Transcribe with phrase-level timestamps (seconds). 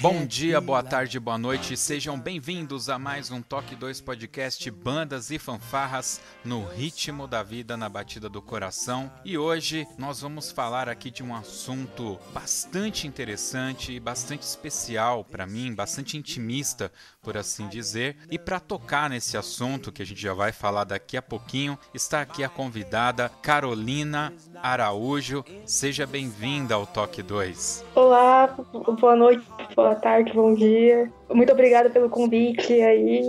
[0.00, 5.32] Bom dia, boa tarde, boa noite, sejam bem-vindos a mais um Toque 2 Podcast Bandas
[5.32, 9.10] e Fanfarras no ritmo da vida, na batida do coração.
[9.24, 15.46] E hoje nós vamos falar aqui de um assunto bastante interessante e bastante especial para
[15.46, 18.16] mim, bastante intimista, por assim dizer.
[18.30, 22.20] E para tocar nesse assunto, que a gente já vai falar daqui a pouquinho, está
[22.20, 25.44] aqui a convidada Carolina Araújo.
[25.66, 27.84] Seja bem-vinda ao Toque 2.
[27.94, 28.46] Olá,
[29.00, 31.10] boa noite, boa tarde, bom dia.
[31.30, 33.22] Muito obrigada pelo convite aí.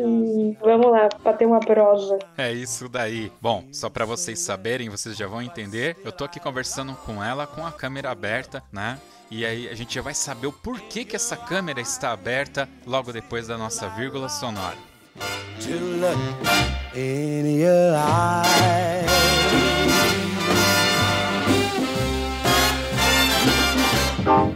[0.62, 2.18] Vamos lá, bater uma prosa.
[2.38, 3.32] É isso daí.
[3.42, 5.98] Bom, só para vocês saberem, vocês já vão entender.
[6.04, 8.98] Eu tô aqui conversando com ela com a câmera aberta, né?
[9.32, 13.14] E aí a gente já vai saber o porquê que essa câmera está aberta logo
[13.14, 14.78] depois da nossa vírgula sonora.
[24.26, 24.56] Olá,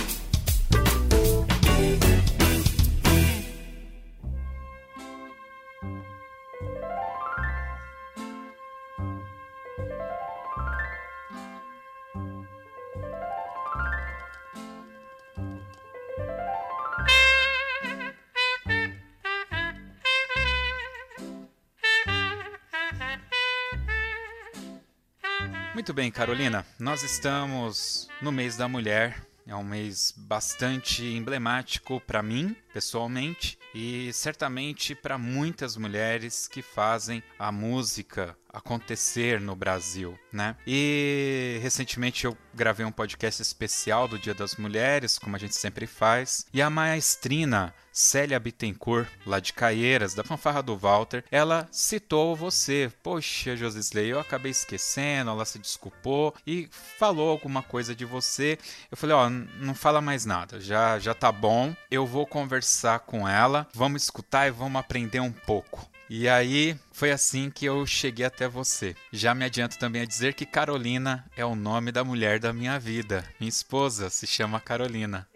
[25.81, 26.63] Muito bem, Carolina.
[26.77, 29.25] Nós estamos no mês da mulher.
[29.47, 37.23] É um mês bastante emblemático para mim, pessoalmente, e certamente para muitas mulheres que fazem
[37.39, 40.57] a música acontecer no Brasil, né?
[40.67, 45.87] E recentemente eu gravei um podcast especial do Dia das Mulheres, como a gente sempre
[45.87, 52.35] faz, e a maestrina Célia Bittencourt, lá de Caieiras, da fanfarra do Walter, ela citou
[52.35, 52.91] você.
[53.03, 58.57] Poxa, Josisley, eu acabei esquecendo, ela se desculpou e falou alguma coisa de você.
[58.89, 62.60] Eu falei, ó, oh, não fala mais nada, já, já tá bom, eu vou conversar
[62.99, 65.87] com ela, vamos escutar e vamos aprender um pouco.
[66.09, 68.95] E aí foi assim que eu cheguei até você.
[69.11, 72.77] Já me adianto também a dizer que Carolina é o nome da mulher da minha
[72.77, 73.25] vida.
[73.39, 75.27] Minha esposa se chama Carolina.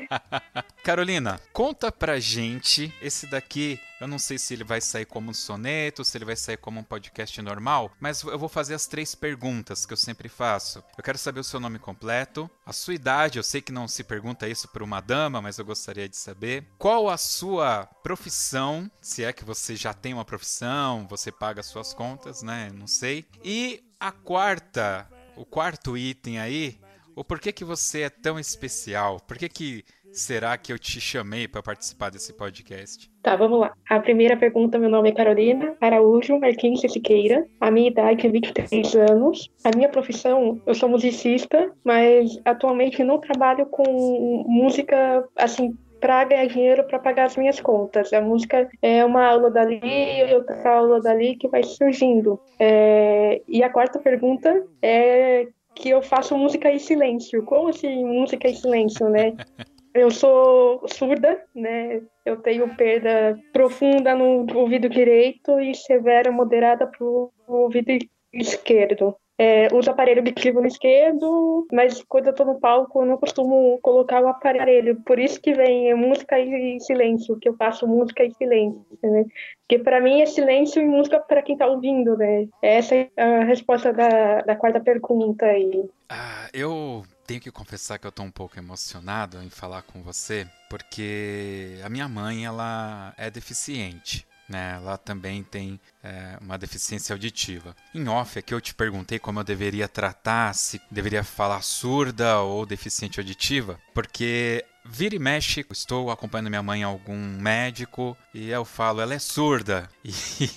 [0.82, 3.78] Carolina, conta pra gente esse daqui.
[4.00, 6.78] Eu não sei se ele vai sair como um soneto, se ele vai sair como
[6.78, 10.84] um podcast normal, mas eu vou fazer as três perguntas que eu sempre faço.
[10.96, 14.04] Eu quero saber o seu nome completo, a sua idade, eu sei que não se
[14.04, 16.64] pergunta isso por uma dama, mas eu gostaria de saber.
[16.78, 21.92] Qual a sua profissão, se é que você já tem uma profissão, você paga suas
[21.92, 22.70] contas, né?
[22.72, 23.26] Não sei.
[23.44, 25.06] E a quarta,
[25.36, 26.78] o quarto item aí,
[27.14, 29.18] o porquê que você é tão especial?
[29.20, 33.10] Por que que será que eu te chamei para participar desse podcast?
[33.22, 33.72] Tá, vamos lá.
[33.90, 37.46] A primeira pergunta, meu nome é Carolina Araújo Martins Siqueira.
[37.60, 39.50] A minha idade é 23 anos.
[39.64, 46.46] A minha profissão, eu sou musicista, mas atualmente não trabalho com música assim para ganhar
[46.46, 48.12] dinheiro para pagar as minhas contas.
[48.12, 52.40] A música é uma aula dali e outra aula dali que vai surgindo.
[52.58, 53.42] É...
[53.48, 57.44] E a quarta pergunta é que eu faço música em silêncio.
[57.44, 59.34] Como assim música em silêncio, né?
[59.94, 62.02] Eu sou surda, né?
[62.24, 67.90] Eu tenho perda profunda no ouvido direito e severa moderada para o ouvido
[68.32, 69.16] esquerdo.
[69.38, 73.78] É, uso aparelho auditivo no esquerdo, mas quando eu tô no palco eu não costumo
[73.80, 75.00] colocar o aparelho.
[75.02, 79.24] Por isso que vem música e silêncio, que eu faço música e silêncio, né?
[79.66, 82.48] Porque para mim é silêncio e música para quem tá ouvindo, né?
[82.60, 85.88] Essa é a resposta da, da quarta pergunta aí.
[86.08, 90.46] Ah, eu tenho que confessar que eu tô um pouco emocionado em falar com você,
[90.70, 94.26] porque a minha mãe, ela é deficiente.
[94.48, 97.76] Né, ela também tem é, uma deficiência auditiva.
[97.94, 102.64] Em off, aqui eu te perguntei como eu deveria tratar, se deveria falar surda ou
[102.64, 108.64] deficiente auditiva, porque Vira e mexe, estou acompanhando minha mãe a algum médico e eu
[108.64, 109.88] falo, ela é surda.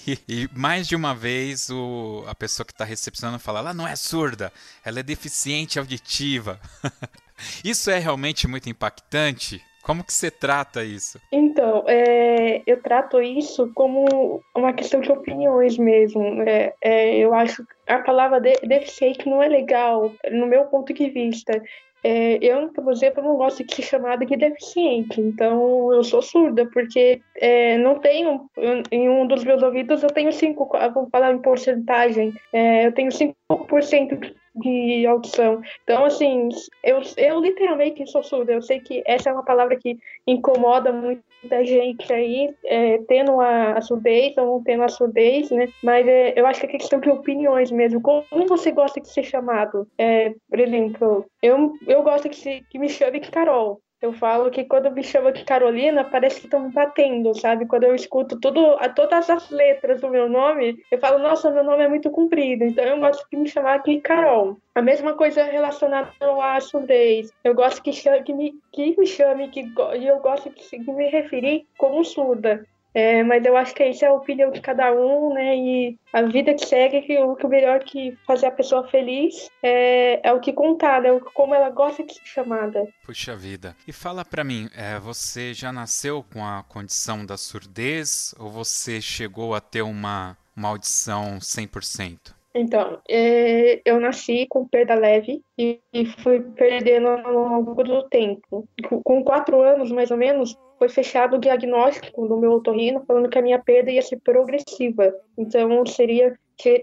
[0.08, 3.88] E, e mais de uma vez o, a pessoa que está recepcionando fala, ela não
[3.88, 4.54] é surda,
[4.86, 6.60] ela é deficiente auditiva.
[7.64, 9.62] isso é realmente muito impactante?
[9.82, 11.20] Como que você trata isso?
[11.32, 16.42] Então, é, eu trato isso como uma questão de opiniões mesmo.
[16.44, 21.10] É, é, eu acho a palavra de, deficiente não é legal, no meu ponto de
[21.10, 21.62] vista.
[22.04, 26.66] É, eu, por exemplo, não gosto de ser chamada de deficiente, então eu sou surda,
[26.74, 28.50] porque é, não tenho,
[28.92, 33.12] em um dos meus ouvidos eu tenho 5, vamos falar em porcentagem, é, eu tenho
[33.12, 35.62] 5% de audição.
[35.84, 36.50] Então, assim,
[36.84, 38.54] eu, eu literalmente sou surda.
[38.54, 43.74] Eu sei que essa é uma palavra que incomoda muita gente aí, é, tendo a,
[43.74, 45.70] a, surdez ou não tendo a surdez, né?
[45.84, 48.02] Mas é, eu acho que é questão de opiniões mesmo.
[48.02, 49.88] Como você gosta de ser chamado?
[49.98, 53.82] É, por exemplo, eu, eu gosto que, se, que me chame Carol.
[54.02, 57.68] Eu falo que quando me chamam de Carolina, parece que estão batendo, sabe?
[57.68, 61.84] Quando eu escuto tudo, todas as letras do meu nome, eu falo, nossa, meu nome
[61.84, 64.58] é muito comprido, então eu gosto de me chamar de Carol.
[64.74, 67.32] A mesma coisa relacionada à surdez.
[67.44, 69.62] Eu gosto que, chame, que, me, que me chame, que,
[70.00, 72.66] e eu gosto de, de me referir como surda.
[72.94, 75.56] É, mas eu acho que isso é a opinião de cada um, né?
[75.56, 79.50] E a vida que segue, que o, que o melhor que fazer a pessoa feliz
[79.64, 81.10] é, é o que contar, né?
[81.34, 82.88] Como ela gosta de ser chamada.
[83.06, 83.76] Puxa vida.
[83.88, 89.00] E fala para mim, é, você já nasceu com a condição da surdez ou você
[89.00, 92.34] chegou a ter uma, uma audição 100%?
[92.54, 95.80] Então, é, eu nasci com perda leve e
[96.22, 98.68] fui perdendo ao longo do tempo.
[99.04, 103.38] Com quatro anos, mais ou menos, foi fechado o diagnóstico do meu otorrino, falando que
[103.38, 105.14] a minha perda ia ser progressiva.
[105.38, 106.36] Então, seria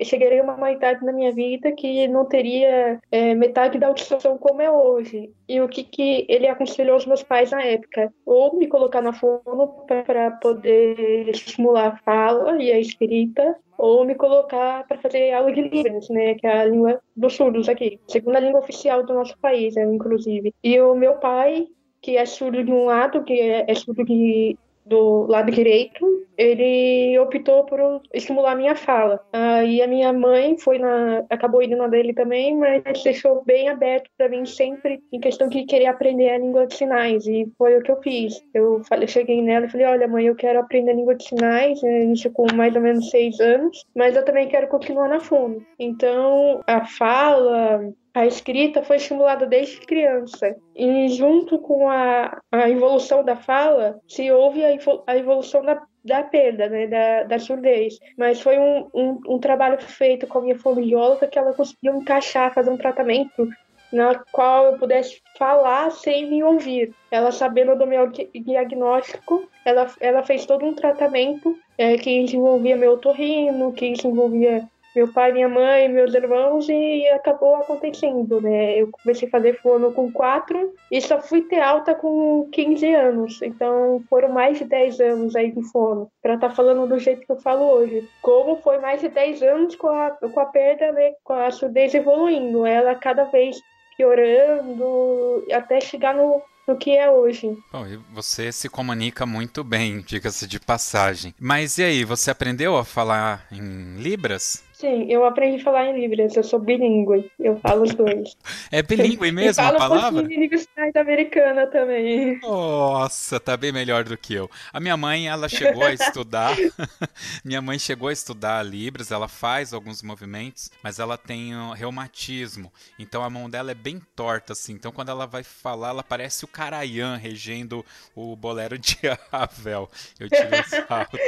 [0.05, 4.71] chegaria uma idade na minha vida que não teria é, metade da audição como é
[4.71, 5.31] hoje.
[5.49, 8.13] E o que, que ele aconselhou aos meus pais na época?
[8.27, 14.17] Ou me colocar na fono para poder estimular a fala e a escrita, ou me
[14.17, 18.41] colocar para fazer aula de Libras, né, que é a língua dos surdos aqui, segunda
[18.41, 20.53] língua oficial do nosso país, né, inclusive.
[20.65, 21.69] E o meu pai,
[22.01, 24.57] que é surdo de um lado, que é, é surdo de,
[24.89, 26.05] do lado direito,
[26.37, 29.21] ele optou por estimular a minha fala.
[29.33, 34.09] Aí a minha mãe foi na, acabou indo na dele também, mas deixou bem aberto
[34.17, 37.83] para mim sempre em questão de querer aprender a língua de sinais e foi o
[37.83, 38.41] que eu fiz.
[38.55, 41.83] Eu falei, cheguei nela e falei, olha mãe, eu quero aprender a língua de sinais,
[41.83, 45.61] né, isso com mais ou menos seis anos, mas eu também quero continuar na fono.
[45.79, 50.57] Então a fala a escrita foi estimulada desde criança.
[50.75, 54.77] E junto com a, a evolução da fala, se houve a,
[55.07, 57.99] a evolução da, da perda, né, da, da surdez.
[58.17, 62.53] Mas foi um, um, um trabalho feito com a minha fonoaudióloga que ela conseguiu encaixar,
[62.53, 63.49] fazer um tratamento
[63.93, 66.95] na qual eu pudesse falar sem me ouvir.
[67.11, 72.99] Ela sabendo do meu diagnóstico, ela, ela fez todo um tratamento é, que envolvia meu
[72.99, 74.69] torrino, que envolvia
[74.99, 78.81] meu pai, minha mãe, meus irmãos e acabou acontecendo, né?
[78.81, 83.41] Eu comecei a fazer fono com 4 e só fui ter alta com 15 anos.
[83.43, 87.25] Então foram mais de 10 anos aí de fono, para estar tá falando do jeito
[87.25, 88.09] que eu falo hoje.
[88.21, 91.13] Como foi mais de 10 anos com a, com a perda, né?
[91.23, 93.57] Com a surdez evoluindo, ela cada vez
[93.97, 97.57] piorando até chegar no do que é hoje.
[97.73, 101.35] Bom, e você se comunica muito bem, diga-se de passagem.
[101.41, 104.68] Mas e aí, você aprendeu a falar em Libras?
[104.79, 108.37] Sim, eu aprendi a falar em Libras, eu sou bilíngue, eu falo os dois.
[108.71, 110.23] É bilíngue mesmo a palavra?
[110.23, 112.39] Eu falo um americana também.
[112.41, 114.49] Nossa, tá bem melhor do que eu.
[114.73, 116.55] A minha mãe, ela chegou a estudar,
[117.43, 122.71] minha mãe chegou a estudar Libras, ela faz alguns movimentos, mas ela tem um reumatismo,
[122.99, 126.45] então a mão dela é bem torta, assim, então quando ela vai falar, ela parece
[126.45, 128.99] o Carayan regendo o bolero de
[129.33, 129.89] Ravel.
[130.21, 131.19] Eu tive esse também.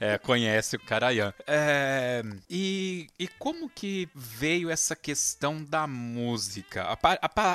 [0.00, 1.34] é, conhece o Carayan.
[1.46, 6.86] É, É, e, e como que veio essa questão da música?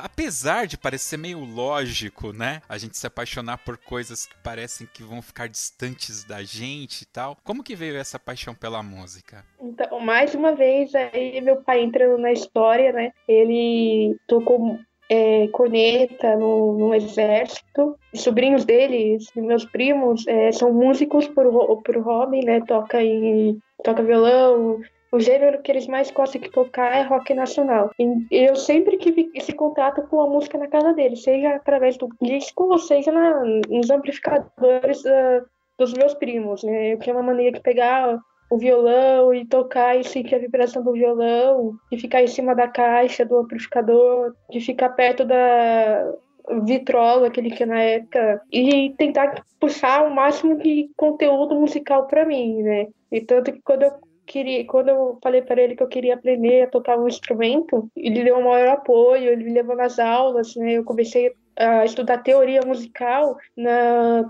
[0.04, 2.62] apesar de parecer meio lógico, né?
[2.68, 7.06] A gente se apaixonar por coisas que parecem que vão ficar distantes da gente e
[7.06, 7.38] tal.
[7.44, 9.46] Como que veio essa paixão pela música?
[9.62, 13.14] Então, mais uma vez, aí meu pai entrando na história, né?
[13.28, 14.80] Ele tocou
[15.10, 17.98] é, corneta no, no, exército.
[18.14, 21.46] Os sobrinhos dele, meus primos, é, são músicos por,
[21.82, 22.62] por hobby, né?
[22.62, 24.80] Toca, em, toca violão.
[25.12, 27.92] O gênero que eles mais gostam de tocar é rock nacional.
[27.98, 32.10] E eu sempre tive esse contato com a música na casa dele, seja através do
[32.22, 35.46] disco ou seja na, nos amplificadores uh,
[35.80, 36.62] dos meus primos.
[36.64, 36.94] Né?
[36.94, 40.94] Eu tinha uma mania de pegar o violão e tocar e sentir a vibração do
[40.94, 46.14] violão, de ficar em cima da caixa do amplificador, de ficar perto da
[46.64, 52.26] vitrola que ele tinha na época e tentar puxar o máximo de conteúdo musical para
[52.26, 52.88] mim, né?
[53.12, 53.92] E tanto que quando eu
[54.26, 58.24] queria, quando eu falei para ele que eu queria aprender a tocar um instrumento, ele
[58.24, 60.74] deu um maior apoio, ele me levou nas aulas, né?
[60.74, 64.24] Eu comecei a estudar teoria musical na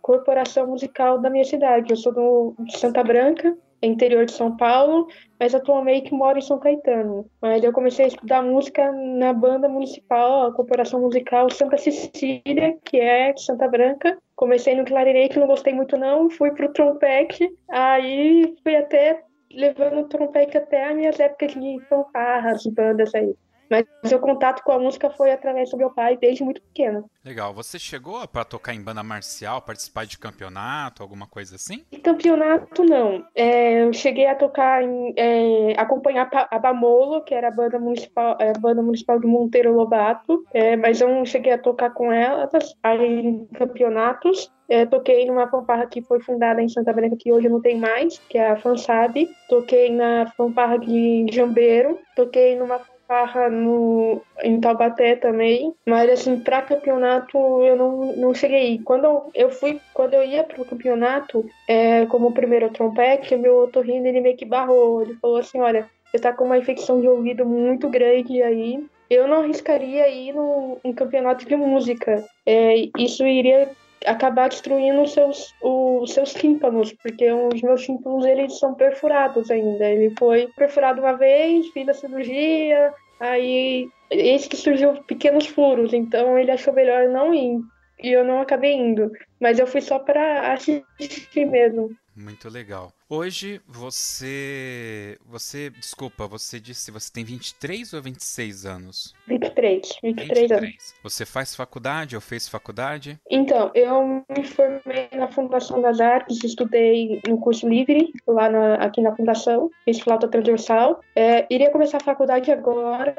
[0.00, 1.90] corporação musical da minha cidade.
[1.90, 5.06] Eu sou do, de Santa Branca, interior de São Paulo,
[5.38, 7.26] mas atualmente moro em São Caetano.
[7.40, 12.98] Mas eu comecei a estudar música na banda municipal, a corporação musical Santa Cecília, que
[12.98, 14.16] é de Santa Branca.
[14.36, 20.08] Comecei no clarinete, não gostei muito não, fui pro trompete, aí fui até levando o
[20.08, 23.34] trompete até as minhas épocas de fanfarras, bandas aí.
[23.70, 27.08] Mas o seu contato com a música foi através do meu pai desde muito pequeno.
[27.24, 27.52] Legal.
[27.54, 31.84] Você chegou para tocar em banda marcial, participar de campeonato, alguma coisa assim?
[32.02, 33.24] Campeonato não.
[33.34, 38.36] É, eu cheguei a tocar em é, acompanhar a Bamolo, que era a banda municipal,
[38.40, 42.12] é, a banda municipal de Monteiro Lobato, é, mas eu não cheguei a tocar com
[42.12, 44.50] elas em campeonatos.
[44.68, 48.18] É, toquei numa fanfarra que foi fundada em Santa Branca, que hoje não tem mais,
[48.28, 49.28] que é a Fansab.
[49.48, 51.98] Toquei na fanfarra de Jambeiro.
[52.14, 58.78] Toquei numa Barra no, em Taubaté também, mas assim, para campeonato eu não, não cheguei.
[58.84, 64.06] Quando eu fui, quando eu ia pro campeonato, é, como primeiro trompete, o meu otorrino
[64.06, 65.00] ele meio que barrou.
[65.00, 68.84] Ele falou assim: olha, você tá com uma infecção de ouvido muito grande aí.
[69.08, 72.22] Eu não arriscaria ir no, um campeonato de música.
[72.44, 73.70] É, isso iria
[74.08, 79.84] acabar destruindo os seus, os seus tímpanos, porque os meus tímpanos eles são perfurados ainda.
[79.84, 86.38] Ele foi perfurado uma vez, fiz a cirurgia, aí esse que surgiu pequenos furos, então
[86.38, 87.60] ele achou melhor não ir.
[88.02, 89.10] E eu não acabei indo,
[89.40, 91.90] mas eu fui só para assistir mesmo.
[92.16, 92.92] Muito legal.
[93.10, 95.16] Hoje você.
[95.24, 95.70] Você.
[95.70, 99.14] Desculpa, você disse você tem 23 ou 26 anos?
[99.26, 99.98] 23.
[100.02, 100.50] 23, 23.
[100.50, 100.94] anos.
[101.02, 103.18] Você faz faculdade ou fez faculdade?
[103.30, 109.00] Então, eu me formei na Fundação das Artes, estudei no curso livre, lá na, aqui
[109.00, 111.00] na Fundação, fiz flauta transversal.
[111.16, 113.14] É, iria começar a faculdade agora,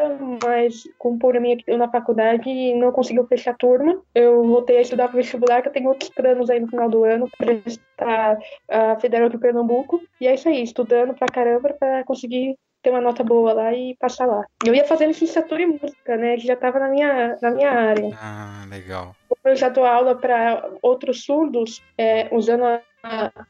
[0.45, 3.99] mas com um probleminha na faculdade não conseguiu fechar a turma.
[4.13, 7.03] Eu voltei a estudar para vestibular, que eu tenho outros planos aí no final do
[7.03, 8.37] ano, para prestar
[8.69, 9.78] a Federal de Pernambuco
[10.19, 13.95] e é isso aí, estudando pra caramba pra conseguir ter uma nota boa lá e
[13.97, 14.45] passar lá.
[14.65, 16.37] Eu ia fazendo licenciatura em música, né?
[16.37, 18.09] Que já estava na minha, na minha área.
[18.19, 19.15] Ah, legal.
[19.43, 22.81] Eu já dou aula para outros surdos, é, usando a,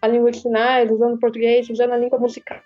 [0.02, 2.60] a, língua de sinais, usando português, usando a língua musical.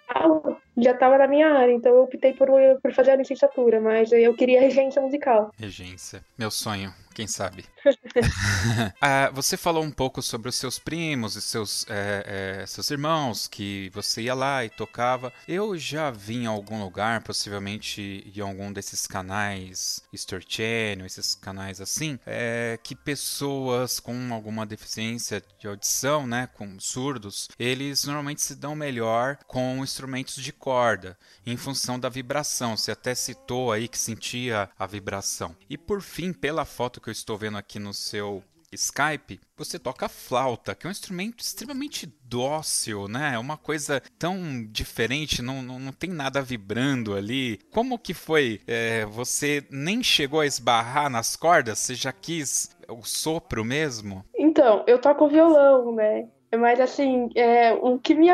[0.78, 2.50] Já estava na minha área, então eu optei por,
[2.82, 5.52] por fazer a licenciatura, mas eu queria regência musical.
[5.58, 7.66] Regência, meu sonho quem sabe.
[9.02, 13.48] ah, você falou um pouco sobre os seus primos e seus, é, é, seus irmãos,
[13.48, 15.32] que você ia lá e tocava.
[15.48, 21.82] Eu já vi em algum lugar, possivelmente em algum desses canais, Store Channel, esses canais
[21.82, 28.56] assim, é, que pessoas com alguma deficiência de audição, né, com surdos, eles normalmente se
[28.56, 32.78] dão melhor com instrumentos de corda, em função da vibração.
[32.78, 35.56] Você até citou aí que sentia a vibração.
[35.70, 38.42] E por fim, pela foto que eu estou vendo aqui no seu
[38.76, 43.34] Skype, você toca flauta, que é um instrumento extremamente dócil, né?
[43.36, 47.60] É uma coisa tão diferente, não, não, não tem nada vibrando ali.
[47.72, 48.62] Como que foi?
[48.66, 51.80] É, você nem chegou a esbarrar nas cordas?
[51.80, 54.26] Você já quis o sopro mesmo?
[54.36, 56.28] Então, eu toco violão, né?
[56.58, 58.30] Mas assim, é, o, que me,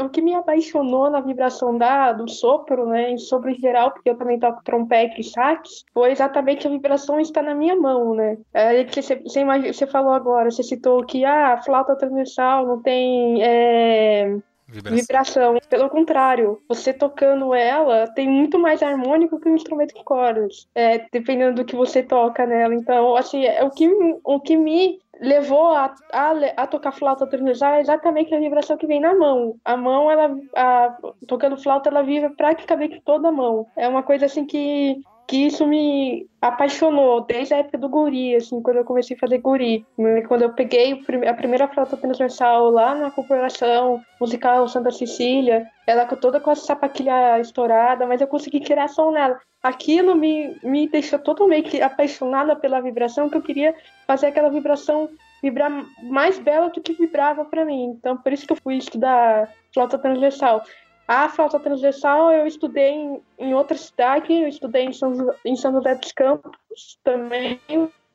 [0.00, 4.16] o que me apaixonou na vibração da, do sopro, né, em sopro geral, porque eu
[4.16, 8.38] também toco trompete e sax, foi exatamente a vibração estar na minha mão, né?
[8.52, 13.42] É, você, você falou agora, você citou que ah, a flauta transversal não tem.
[13.42, 14.38] É,
[14.68, 14.98] vibração.
[14.98, 15.58] vibração.
[15.68, 21.06] Pelo contrário, você tocando ela tem muito mais harmônico que um instrumento de cordas, é,
[21.10, 22.74] dependendo do que você toca nela.
[22.74, 23.88] Então, assim, é o que,
[24.22, 28.86] o que me levou a, a, a, tocar flauta transversal é exatamente a vibração que
[28.86, 29.56] vem na mão.
[29.64, 30.96] A mão, ela, a,
[31.26, 33.66] tocando flauta, ela vibra praticamente toda a mão.
[33.76, 38.62] É uma coisa assim que que isso me apaixonou desde a época do guri, assim,
[38.62, 39.86] quando eu comecei a fazer guri.
[40.26, 46.40] Quando eu peguei a primeira flauta transversal lá na corporação musical Santa Cecília, ela toda
[46.40, 49.38] com a sapatilha estourada, mas eu consegui tirar som nela.
[49.62, 53.74] Aquilo me, me deixou totalmente apaixonada pela vibração, que eu queria
[54.06, 55.10] fazer aquela vibração
[55.42, 55.70] vibrar
[56.04, 57.94] mais bela do que vibrava para mim.
[57.98, 60.62] Então, por isso que eu fui estudar flauta transversal.
[61.08, 65.72] A flauta transversal eu estudei em, em outra cidade, eu estudei em São, em São
[65.72, 67.58] José dos Campos também,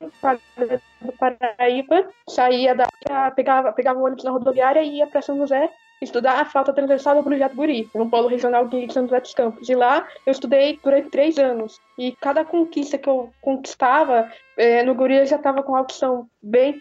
[0.00, 2.08] do Paraíba.
[2.28, 2.86] Saía da.
[3.32, 5.68] Pegava, pegava um ônibus na rodoviária e ia para São José
[6.00, 9.68] estudar a flauta transversal do Projeto Guri, no Polo Regional de São José dos Campos.
[9.68, 11.80] E lá eu estudei durante três anos.
[11.98, 16.28] E cada conquista que eu conquistava, é, no Guri eu já estava com a opção
[16.40, 16.80] bem,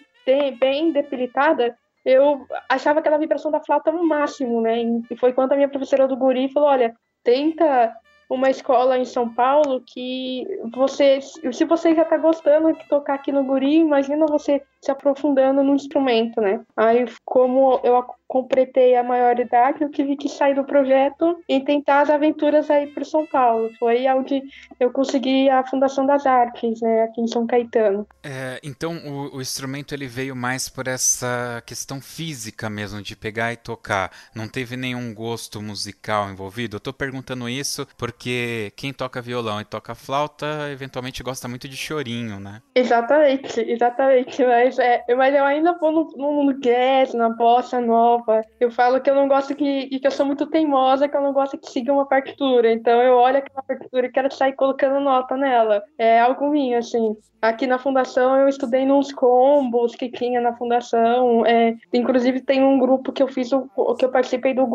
[0.60, 1.76] bem debilitada
[2.06, 4.82] eu achava aquela vibração da flauta no máximo, né?
[5.10, 6.94] E foi quando a minha professora do guri falou, olha,
[7.24, 7.96] tenta
[8.30, 13.32] uma escola em São Paulo que você, se você já está gostando de tocar aqui
[13.32, 16.60] no guri, imagina você se aprofundando no instrumento, né?
[16.76, 17.96] Aí, como eu
[18.34, 23.06] completei a maioridade, eu tive que sair do projeto e tentar as aventuras aí para
[23.06, 23.70] São Paulo.
[23.78, 24.42] Foi onde
[24.80, 28.08] eu consegui a Fundação das Artes, né, aqui em São Caetano.
[28.24, 33.54] É, então, o, o, instrumento ele veio mais por essa questão física mesmo, de pegar
[33.54, 34.10] e tocar.
[34.34, 36.78] Não teve nenhum gosto musical envolvido?
[36.78, 41.78] Eu estou perguntando isso porque quem toca violão e toca flauta, eventualmente gosta muito de
[41.78, 42.64] chorinho, né?
[42.74, 44.44] Exatamente, exatamente.
[44.44, 48.42] Mas mas, é, mas eu ainda vou no, no, no jazz, na bossa nova.
[48.60, 51.34] Eu falo que eu não gosto que, que eu sou muito teimosa, que eu não
[51.34, 52.72] gosto que siga uma partitura.
[52.72, 55.84] Então eu olho aquela partitura e quero sair colocando nota nela.
[55.98, 57.16] É algo minha, assim.
[57.42, 61.46] Aqui na fundação eu estudei nos combos que tinha na fundação.
[61.46, 64.66] É, inclusive tem um grupo que eu fiz, o, que eu participei do,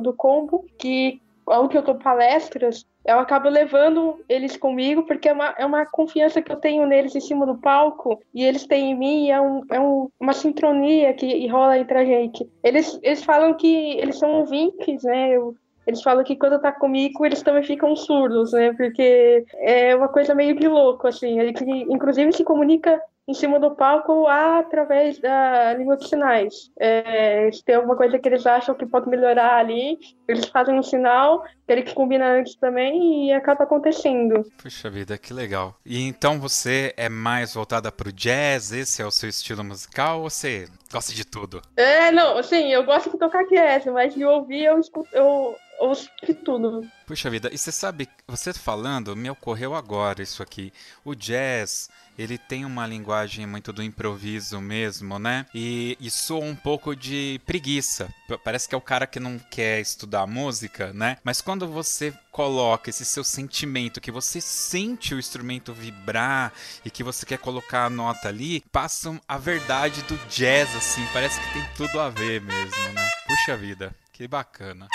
[0.00, 5.54] do combo, que onde eu dou palestras, eu acabo levando eles comigo, porque é uma,
[5.56, 8.94] é uma confiança que eu tenho neles em cima do palco, e eles têm em
[8.94, 12.46] mim, e é, um, é um, uma sincronia que rola entre a gente.
[12.62, 15.30] Eles, eles falam que eles são ouvintes, né?
[15.30, 18.74] Eu, eles falam que quando tá comigo, eles também ficam surdos, né?
[18.74, 21.40] Porque é uma coisa meio de louco, assim.
[21.40, 21.54] Ele,
[21.88, 26.70] inclusive, se comunica em cima do palco através da língua de sinais.
[26.80, 30.82] É, se tem alguma coisa que eles acham que pode melhorar ali, eles fazem um
[30.82, 34.50] sinal, ele que combina antes também e acaba acontecendo.
[34.56, 35.76] Puxa vida, que legal.
[35.84, 38.72] E então você é mais voltada pro jazz?
[38.72, 41.60] Esse é o seu estilo musical ou você gosta de tudo?
[41.76, 46.10] É, não, assim, eu gosto de tocar jazz, mas de ouvir eu escuto, eu ouço
[46.22, 46.86] de tudo.
[47.06, 50.72] Puxa vida, e você sabe, você falando, me ocorreu agora isso aqui.
[51.04, 51.88] O jazz
[52.18, 55.46] ele tem uma linguagem muito do improviso mesmo, né?
[55.54, 58.12] E, e soa um pouco de preguiça.
[58.44, 61.16] Parece que é o cara que não quer estudar música, né?
[61.22, 66.52] Mas quando você coloca esse seu sentimento, que você sente o instrumento vibrar
[66.84, 71.06] e que você quer colocar a nota ali, passa a verdade do jazz, assim.
[71.12, 73.10] Parece que tem tudo a ver mesmo, né?
[73.26, 74.88] Puxa vida, que bacana.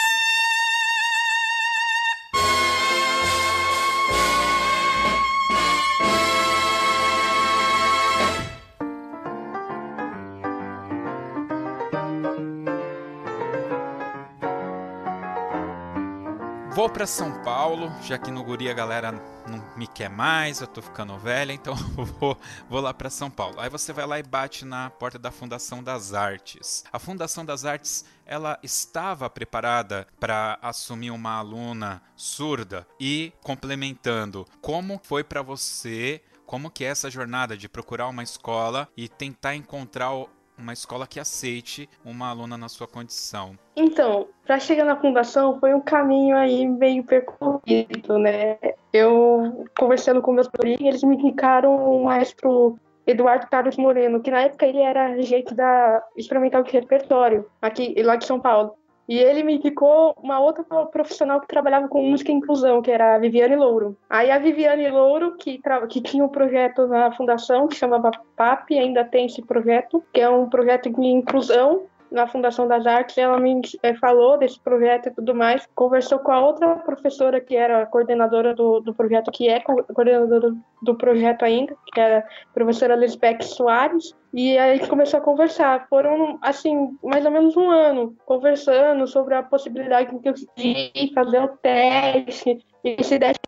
[16.75, 19.12] Vou para São Paulo, já que no Guri a galera
[19.47, 21.75] não me quer mais, eu tô ficando velha, então
[22.19, 22.36] vou,
[22.67, 23.59] vou lá para São Paulo.
[23.59, 26.83] Aí você vai lá e bate na porta da Fundação das Artes.
[26.91, 34.99] A Fundação das Artes, ela estava preparada para assumir uma aluna surda e complementando, como
[35.03, 40.12] foi para você como que é essa jornada de procurar uma escola e tentar encontrar
[40.57, 43.57] uma escola que aceite uma aluna na sua condição?
[43.75, 48.57] Então, para chegar na fundação foi um caminho aí meio percorrido, né?
[48.91, 54.41] Eu conversando com meus professores, eles me indicaram o maestro Eduardo Carlos Moreno, que na
[54.41, 58.75] época ele era regente da experimental de repertório aqui lá de São Paulo.
[59.07, 63.15] E ele me indicou uma outra profissional que trabalhava com música e inclusão, que era
[63.15, 63.97] a Viviane Louro.
[64.09, 69.03] Aí a Viviane Louro, que, que tinha um projeto na fundação que chamava PAP, ainda
[69.03, 71.83] tem esse projeto, que é um projeto de inclusão
[72.13, 76.32] na Fundação das Artes, ela me é, falou desse projeto e tudo mais, conversou com
[76.32, 81.76] a outra professora que era coordenadora do, do projeto, que é coordenadora do projeto ainda,
[81.91, 85.88] que era a professora Lisbeth Soares, e aí começou a conversar.
[85.89, 90.12] Foram, assim, mais ou menos um ano conversando sobre a possibilidade
[90.56, 93.39] de fazer o teste, e se desse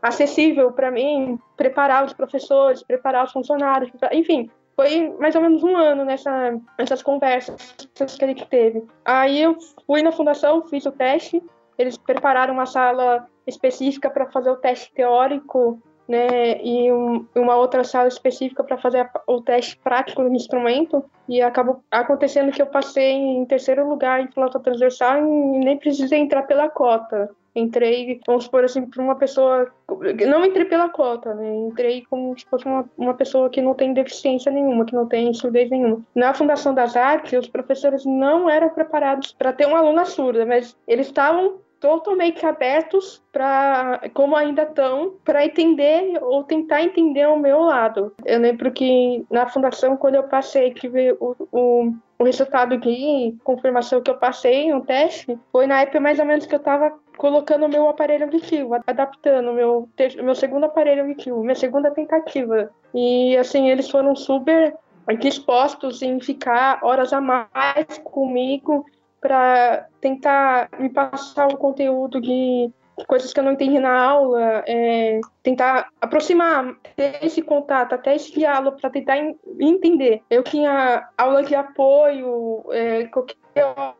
[0.00, 5.76] acessível para mim, preparar os professores, preparar os funcionários, enfim, foi mais ou menos um
[5.76, 7.56] ano nessa, nessas conversas
[7.94, 8.84] que a gente teve.
[9.04, 9.56] Aí eu
[9.86, 11.42] fui na fundação, fiz o teste,
[11.78, 17.82] eles prepararam uma sala específica para fazer o teste teórico, né, e um, uma outra
[17.82, 23.12] sala específica para fazer o teste prático do instrumento, e acabou acontecendo que eu passei
[23.12, 28.64] em terceiro lugar em flauta transversal e nem precisei entrar pela cota entrei, vamos supor
[28.64, 29.72] assim, para uma pessoa.
[30.26, 31.54] Não entrei pela cota, né?
[31.68, 35.32] Entrei como se fosse uma, uma pessoa que não tem deficiência nenhuma, que não tem
[35.32, 36.02] surdez nenhuma.
[36.14, 40.76] Na Fundação das Artes, os professores não eram preparados para ter uma aluna surda, mas
[40.86, 47.60] eles estavam totalmente abertos para, como ainda estão, para entender ou tentar entender o meu
[47.60, 48.10] lado.
[48.24, 50.88] Eu lembro que na fundação, quando eu passei, que
[51.20, 56.18] o, o, o resultado de confirmação que eu passei no teste, foi na época mais
[56.18, 59.88] ou menos que eu estava colocando o meu aparelho auditivo, adaptando o meu,
[60.22, 62.70] meu segundo aparelho auditivo, minha segunda tentativa.
[62.94, 64.76] E assim, eles foram super
[65.18, 68.86] dispostos em ficar horas a mais comigo
[69.20, 72.70] para tentar me passar o conteúdo de
[73.08, 78.32] coisas que eu não entendi na aula, é, tentar aproximar, ter esse contato, até esse
[78.32, 79.16] diálogo para tentar
[79.58, 80.22] entender.
[80.30, 83.36] Eu tinha aula de apoio, é, qualquer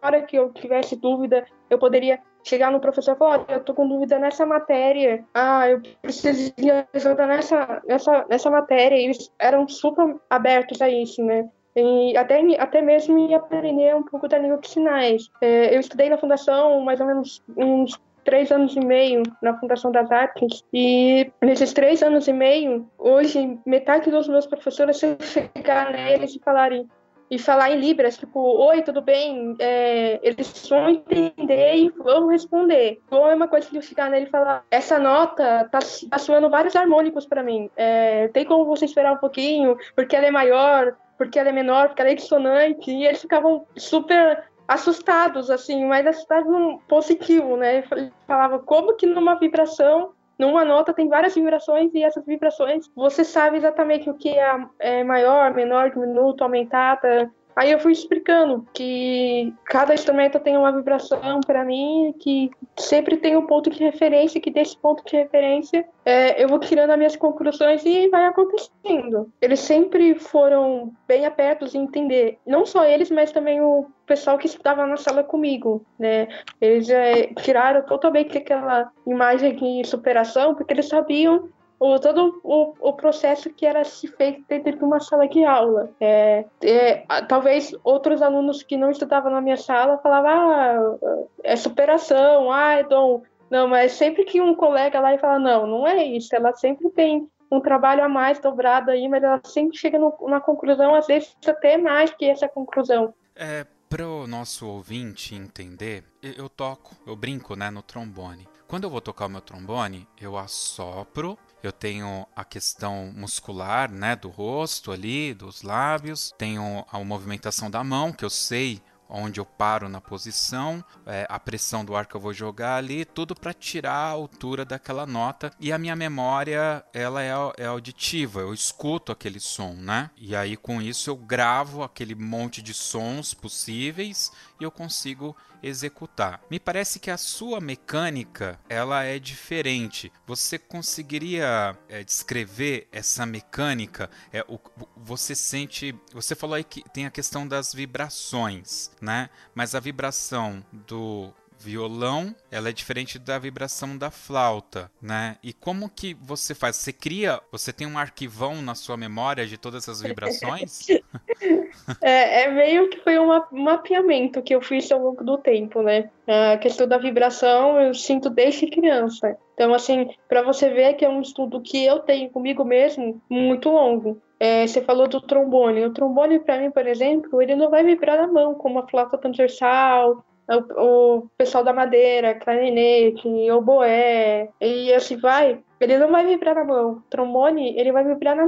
[0.01, 3.75] hora que eu tivesse dúvida, eu poderia chegar no professor e falar, olha, eu tô
[3.75, 9.33] com dúvida nessa matéria, ah, eu preciso de ajuda nessa, nessa, nessa matéria, e eles
[9.39, 11.49] eram super abertos a isso, né?
[11.77, 15.29] E até, até mesmo me aprender um pouco da língua de sinais.
[15.41, 19.93] É, eu estudei na fundação mais ou menos uns três anos e meio na Fundação
[19.93, 25.17] das Artes e nesses três anos e meio, hoje, metade dos meus professores, se eu
[25.21, 26.89] chegar neles e falarem
[27.31, 29.57] e falar em Libras, tipo, oi, tudo bem?
[29.59, 33.01] É, eles vão entender e vão responder.
[33.11, 35.79] Ou é uma coisa que eu chegar nele e falar, essa nota tá,
[36.11, 37.71] tá soando vários harmônicos para mim.
[37.77, 41.89] É, tem como você esperar um pouquinho, porque ela é maior, porque ela é menor,
[41.89, 47.85] porque ela é dissonante, e eles ficavam super assustados, assim, mas assustados num positivo, né?
[48.27, 53.57] Falava como que numa vibração numa nota tem várias vibrações e essas vibrações você sabe
[53.57, 57.31] exatamente o que é, é maior, menor, diminuto, aumentada.
[57.57, 63.37] Aí eu fui explicando que cada instrumento tem uma vibração para mim, que sempre tem
[63.37, 67.17] um ponto de referência, que desse ponto de referência é, eu vou tirando as minhas
[67.17, 69.33] conclusões e vai acontecendo.
[69.41, 74.47] Eles sempre foram bem abertos em entender, não só eles, mas também o pessoal que
[74.47, 76.29] estava na sala comigo, né?
[76.61, 82.93] Eles é, tiraram totalmente aquela imagem de superação, porque eles sabiam o, todo o, o
[82.93, 85.91] processo que era se feito dentro de uma sala de aula.
[86.01, 92.51] É, é, talvez outros alunos que não estudavam na minha sala falavam, ah, é superação,
[92.51, 93.23] ah, dom.
[93.51, 96.91] Não, mas sempre que um colega lá e fala, não, não é isso, ela sempre
[96.91, 101.07] tem um trabalho a mais dobrado aí, mas ela sempre chega no, na conclusão, às
[101.07, 103.15] vezes até mais que essa conclusão.
[103.37, 108.49] É, para o nosso ouvinte entender, eu toco, eu brinco, né, no trombone.
[108.67, 114.17] Quando eu vou tocar o meu trombone, eu assopro eu tenho a questão muscular, né,
[114.17, 119.45] do rosto ali, dos lábios, tenho a movimentação da mão, que eu sei onde eu
[119.45, 123.53] paro na posição, é, a pressão do ar que eu vou jogar ali, tudo para
[123.53, 125.53] tirar a altura daquela nota.
[125.61, 130.11] E a minha memória, ela é, é, auditiva, eu escuto aquele som, né?
[130.17, 136.43] E aí com isso eu gravo aquele monte de sons possíveis e eu consigo executar.
[136.51, 140.13] Me parece que a sua mecânica ela é diferente.
[140.27, 144.11] Você conseguiria é, descrever essa mecânica?
[144.33, 144.59] É, o,
[144.97, 145.95] você sente.
[146.13, 149.31] Você falou aí que tem a questão das vibrações, né?
[149.55, 151.33] Mas a vibração do
[151.65, 155.37] violão, ela é diferente da vibração da flauta, né?
[155.43, 156.77] E como que você faz?
[156.77, 160.87] Você cria, você tem um arquivão na sua memória de todas essas vibrações?
[162.03, 166.11] é, é, meio que foi um mapeamento que eu fiz ao longo do tempo, né?
[166.29, 169.37] A questão da vibração eu sinto desde criança.
[169.55, 173.71] Então, assim, para você ver que é um estudo que eu tenho comigo mesmo muito
[173.71, 174.21] longo.
[174.39, 175.87] É, você falou do trombone.
[175.87, 179.17] O trombone, para mim, por exemplo, ele não vai vibrar na mão, como a flauta
[179.17, 186.55] transversal, o, o pessoal da madeira, clarinete, oboé, e assim vai, ele não vai vibrar
[186.55, 187.03] na mão.
[187.11, 188.47] Trombone, ele vai vibrar na,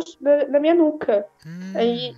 [0.48, 1.26] na, minha nuca.
[1.46, 1.72] Hum.
[1.74, 2.14] Aí,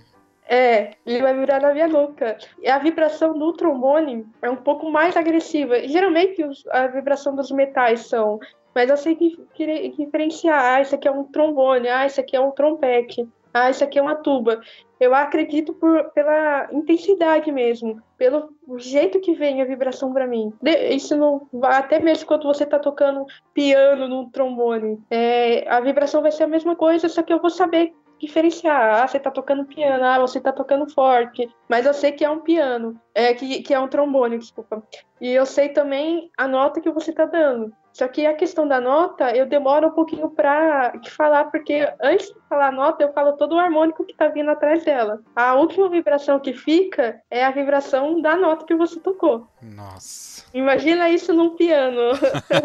[0.51, 2.35] É, ele vai vibrar na minha nuca.
[2.59, 5.87] E a vibração do trombone é um pouco mais agressiva.
[5.87, 8.39] Geralmente a vibração dos metais são
[8.73, 10.75] mas eu sei que, que, diferenciar.
[10.75, 13.97] Ah, isso aqui é um trombone, ah, isso aqui é um trompete, ah, isso aqui
[13.97, 14.61] é uma tuba.
[14.99, 20.53] Eu acredito por, pela intensidade mesmo, pelo jeito que vem a vibração para mim.
[20.91, 26.31] Isso não até mesmo quando você tá tocando piano no trombone, é, a vibração vai
[26.31, 29.01] ser a mesma coisa, só que eu vou saber diferenciar.
[29.01, 31.49] Ah, você tá tocando piano, ah, você tá tocando forte.
[31.67, 34.83] Mas eu sei que é um piano, é que, que é um trombone, desculpa.
[35.21, 37.73] E eu sei também a nota que você tá dando.
[37.99, 42.39] Só que a questão da nota, eu demoro um pouquinho para falar, porque antes de
[42.47, 45.21] falar a nota, eu falo todo o harmônico que está vindo atrás dela.
[45.35, 49.45] A última vibração que fica é a vibração da nota que você tocou.
[49.61, 50.28] Nossa.
[50.53, 52.11] Imagina isso num piano.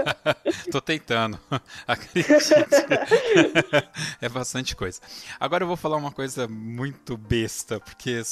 [0.70, 1.38] Tô tentando.
[4.20, 5.00] É bastante coisa.
[5.38, 8.22] Agora eu vou falar uma coisa muito besta, porque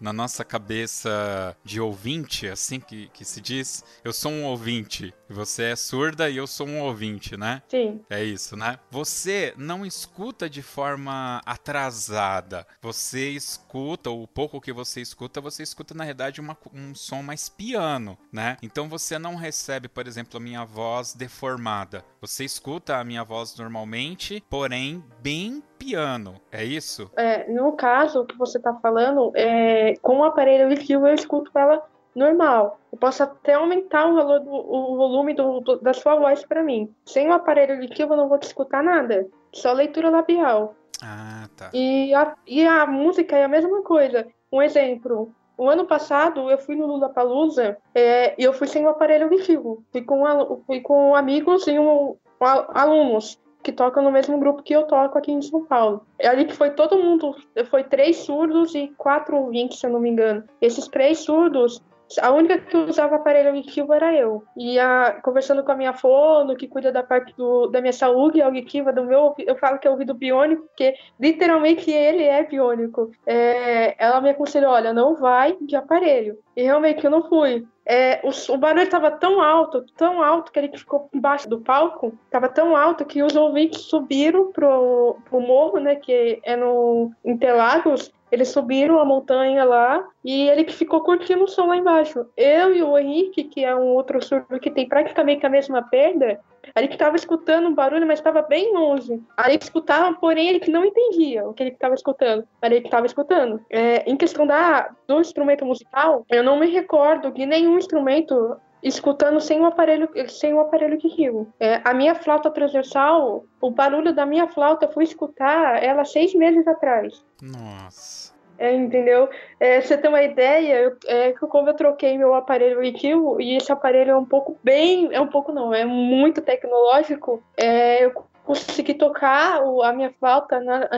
[0.00, 5.12] na nossa cabeça de ouvinte, assim que, que se diz, eu sou um ouvinte.
[5.28, 7.62] Você é surda e eu sou um ouvinte, né?
[7.68, 8.00] Sim.
[8.08, 8.78] É isso, né?
[8.90, 12.66] Você não escuta de forma atrasada.
[12.80, 17.48] Você escuta, o pouco que você escuta, você escuta na realidade uma, um som mais
[17.48, 18.56] piano, né?
[18.62, 22.04] Então você não recebe, por exemplo, a minha voz deformada.
[22.20, 27.10] Você escuta a minha voz normalmente, porém bem piano, é isso?
[27.16, 31.82] É, no caso que você está falando, é, com o aparelho auditivo eu escuto ela
[32.14, 32.78] normal.
[32.92, 36.62] Eu posso até aumentar o, valor do, o volume do, do, da sua voz para
[36.62, 36.88] mim.
[37.04, 39.26] Sem o aparelho auditivo eu não vou te escutar nada.
[39.52, 40.76] Só leitura labial.
[41.02, 41.70] Ah, tá.
[41.74, 44.24] E a, e a música é a mesma coisa.
[44.52, 45.34] Um exemplo.
[45.56, 49.24] O ano passado eu fui no Lula Palusa é, e eu fui sem o aparelho
[49.24, 49.84] auditivo.
[49.92, 54.86] Fui com, fui com amigos e um, alunos que tocam no mesmo grupo que eu
[54.86, 56.04] toco aqui em São Paulo.
[56.18, 57.34] É ali que foi todo mundo,
[57.70, 60.44] foi três surdos e quatro ouvintes, se eu não me engano.
[60.60, 61.82] Esses três surdos,
[62.20, 64.44] a única que usava aparelho auditivo era eu.
[64.56, 68.40] E a, conversando com a minha fono, que cuida da parte do, da minha saúde
[68.42, 73.10] auditiva, do meu, eu falo que é ouvido biônico, porque literalmente ele é biônico.
[73.26, 76.38] É, ela me aconselhou: olha, não vai de aparelho.
[76.56, 77.66] E realmente eu não fui.
[77.86, 82.18] É, o, o, barulho estava tão alto, tão alto que ele ficou embaixo do palco,
[82.24, 88.10] estava tão alto que os ouvintes subiram pro, pro morro, né, que é no Interlagos,
[88.34, 92.26] eles subiram a montanha lá e ele que ficou curtindo o som lá embaixo.
[92.36, 96.40] Eu e o Henrique, que é um outro surdo que tem praticamente a mesma perda,
[96.74, 99.20] a gente estava escutando um barulho, mas estava bem longe.
[99.48, 102.44] Gente escutava, porém ele que não entendia o que ele estava escutando.
[102.60, 103.60] Mas ele estava escutando.
[103.70, 109.40] É, em questão da, do instrumento musical, eu não me recordo de nenhum instrumento escutando
[109.40, 111.48] sem o aparelho sem o aparelho de rio.
[111.58, 116.34] É, a minha flauta transversal, o barulho da minha flauta, eu fui escutar ela seis
[116.34, 117.24] meses atrás.
[117.42, 118.34] Nossa.
[118.56, 119.28] É, entendeu?
[119.58, 123.72] É, você tem uma ideia, eu, é, como eu troquei meu aparelho auditivo, e esse
[123.72, 128.12] aparelho é um pouco bem, é um pouco não, é muito tecnológico, é, eu
[128.44, 130.88] consegui tocar a minha flauta na,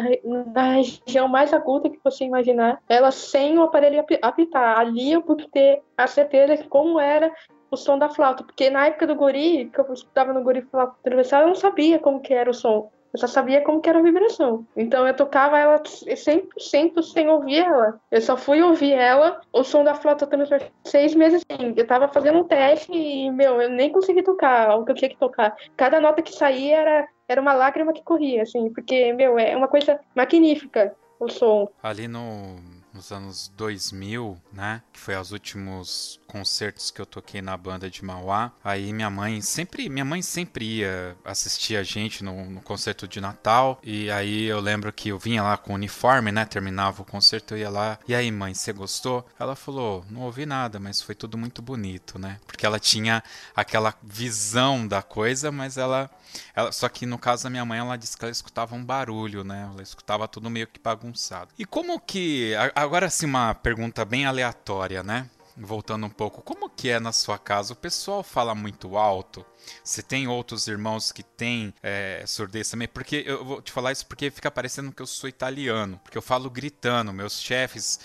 [0.52, 4.78] na, região mais aguda que você imaginar, ela sem o aparelho apitar.
[4.78, 7.32] Ali eu pude ter a certeza de como era
[7.70, 10.96] o som da flauta, porque na época do guri, que eu estava no guri flauta
[11.02, 12.90] transversal, eu não sabia como que era o som.
[13.12, 14.66] Eu só sabia como que era a vibração.
[14.76, 17.98] Então eu tocava ela 100% sem ouvir ela.
[18.10, 21.72] Eu só fui ouvir ela, o som da flauta transversal, seis meses assim.
[21.74, 25.08] Eu tava fazendo um teste e, meu, eu nem consegui tocar o que eu tinha
[25.08, 25.56] que tocar.
[25.78, 29.68] Cada nota que saía era, era uma lágrima que corria, assim, porque, meu, é uma
[29.68, 31.68] coisa magnífica o som.
[31.82, 32.56] Ali no
[32.96, 34.82] nos anos 2000, né?
[34.92, 38.52] Que foi os últimos concertos que eu toquei na banda de Mauá.
[38.64, 43.20] Aí minha mãe sempre, minha mãe sempre ia assistir a gente no, no concerto de
[43.20, 43.78] Natal.
[43.82, 46.44] E aí eu lembro que eu vinha lá com o uniforme, né?
[46.44, 47.98] Terminava o concerto, eu ia lá.
[48.08, 49.26] E aí, mãe, você gostou?
[49.38, 52.38] Ela falou: não ouvi nada, mas foi tudo muito bonito, né?
[52.46, 53.22] Porque ela tinha
[53.54, 56.10] aquela visão da coisa, mas ela
[56.54, 59.44] ela, só que no caso da minha mãe, ela disse que ela escutava um barulho,
[59.44, 59.68] né?
[59.70, 61.50] Ela escutava tudo meio que bagunçado.
[61.58, 62.52] E como que.
[62.86, 65.28] Agora sim, uma pergunta bem aleatória, né?
[65.56, 67.72] Voltando um pouco, como que é na sua casa?
[67.72, 69.44] O pessoal fala muito alto?
[69.82, 72.86] Você tem outros irmãos que têm é, surdez também?
[72.86, 75.98] Porque eu vou te falar isso porque fica parecendo que eu sou italiano.
[76.04, 77.98] Porque eu falo gritando, meus chefes.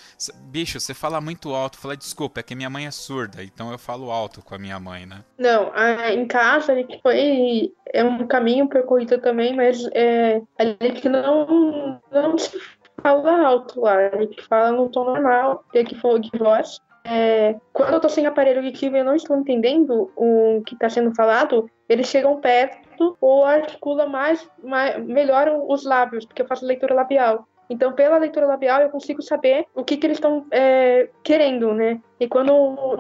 [0.46, 1.78] Bicho, você fala muito alto.
[1.78, 4.80] Fala, desculpa, é que minha mãe é surda, então eu falo alto com a minha
[4.80, 5.24] mãe, né?
[5.38, 5.72] Não,
[6.10, 7.72] em casa gente foi.
[7.94, 12.60] É um caminho percorrido também, mas é, a gente não, não se
[13.02, 13.98] fala alto lá.
[14.14, 16.80] A gente fala no tom normal, tem que for de voz.
[17.04, 20.90] É, quando eu tô sem aparelho auditivo e eu não estou entendendo o que está
[20.90, 26.66] sendo falado, eles chegam perto ou articula mais, mais melhor os lábios, porque eu faço
[26.66, 27.48] leitura labial.
[27.72, 32.02] Então, pela leitura labial, eu consigo saber o que, que eles estão é, querendo, né?
[32.20, 32.52] E quando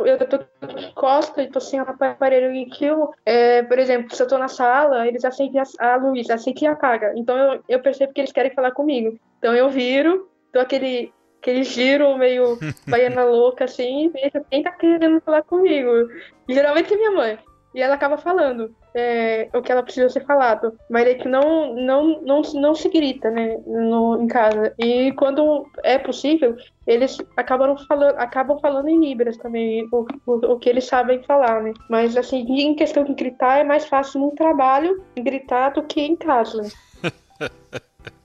[0.05, 4.27] eu tô de costa e tô sem aparelho e aquilo, é, por exemplo, se eu
[4.29, 7.12] tô na sala, eles acendem a, a luz, acendem e apaga.
[7.17, 9.19] Então eu, eu percebo que eles querem falar comigo.
[9.39, 12.57] Então eu viro, dou aquele, aquele giro meio
[12.88, 15.91] baiana louca assim, e vejo quem tá querendo falar comigo.
[16.47, 17.38] geralmente é minha mãe.
[17.73, 20.77] E ela acaba falando é, o que ela precisa ser falado.
[20.89, 24.73] Mas é que não, não, não, não se grita, né, no, em casa.
[24.77, 26.55] E quando é possível,
[26.86, 31.62] eles acabam falando, acabam falando em Libras também, o, o, o que eles sabem falar,
[31.62, 31.73] né.
[31.89, 36.15] Mas, assim, em questão de gritar, é mais fácil no trabalho gritar do que em
[36.15, 36.63] casa.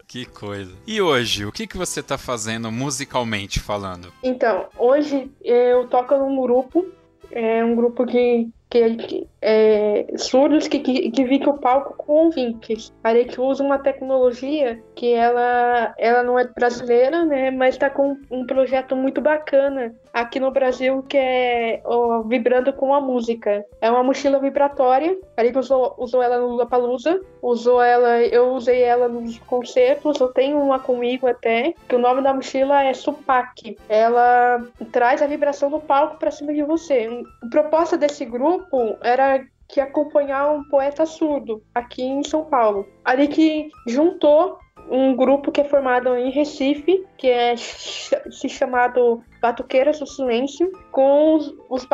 [0.09, 0.73] Que coisa.
[0.87, 4.13] E hoje, o que, que você está fazendo musicalmente falando?
[4.23, 6.87] Então, hoje eu toco num grupo,
[7.31, 12.93] é um grupo de que, é, surdos que, que, que o palco com ouvintes.
[13.03, 18.17] A gente usa uma tecnologia que ela, ela não é brasileira, né, mas está com
[18.31, 23.67] um projeto muito bacana aqui no Brasil que é ó, Vibrando com a Música.
[23.83, 28.83] É uma mochila vibratória, a gente usou, usou ela no Lollapalooza, usou ela, eu usei
[28.83, 33.77] ela nos concertos, eu tenho uma comigo até, que o nome da mochila é Supac.
[33.91, 37.09] Ela traz a vibração do palco para cima de você.
[37.43, 42.87] A proposta desse grupo era que acompanhar um poeta surdo aqui em São Paulo.
[43.05, 44.59] Ali que juntou
[44.91, 51.35] um grupo que é formado em Recife, que é se chamado Batuqueiras do Silêncio, com
[51.35, 51.87] os, os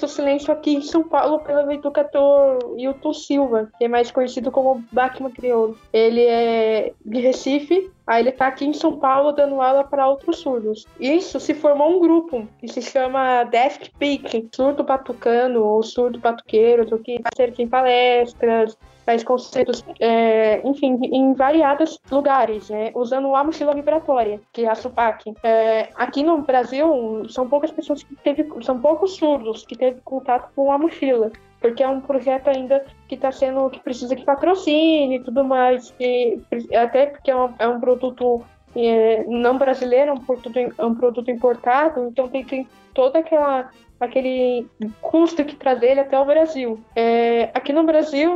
[0.00, 4.84] do Silêncio aqui em São Paulo pelo educador Hilton Silva, que é mais conhecido como
[4.92, 5.78] Bachman Crioulo.
[5.92, 10.38] Ele é de Recife, aí ele está aqui em São Paulo dando aula para outros
[10.38, 10.86] surdos.
[10.98, 16.98] Isso se formou um grupo que se chama Deaf Peak, surdo batucano ou surdo batuqueiro,
[16.98, 18.76] que vai ser em palestras,
[19.10, 24.74] faz conceitos, é, enfim, em variados lugares, né, usando a mochila vibratória, que é a
[24.76, 25.34] SUPAC.
[25.42, 30.52] É, aqui no Brasil, são poucas pessoas que teve, são poucos surdos que teve contato
[30.54, 35.20] com a mochila, porque é um projeto ainda que está sendo, que precisa de patrocínio
[35.20, 35.92] e tudo mais,
[36.80, 38.44] até porque é um, é um produto
[38.76, 43.70] é, não brasileiro, é um produto, é um produto importado, então tem, tem toda aquela
[44.00, 44.66] aquele
[45.00, 46.80] custo que traz ele até o Brasil.
[46.96, 48.32] É, aqui no Brasil,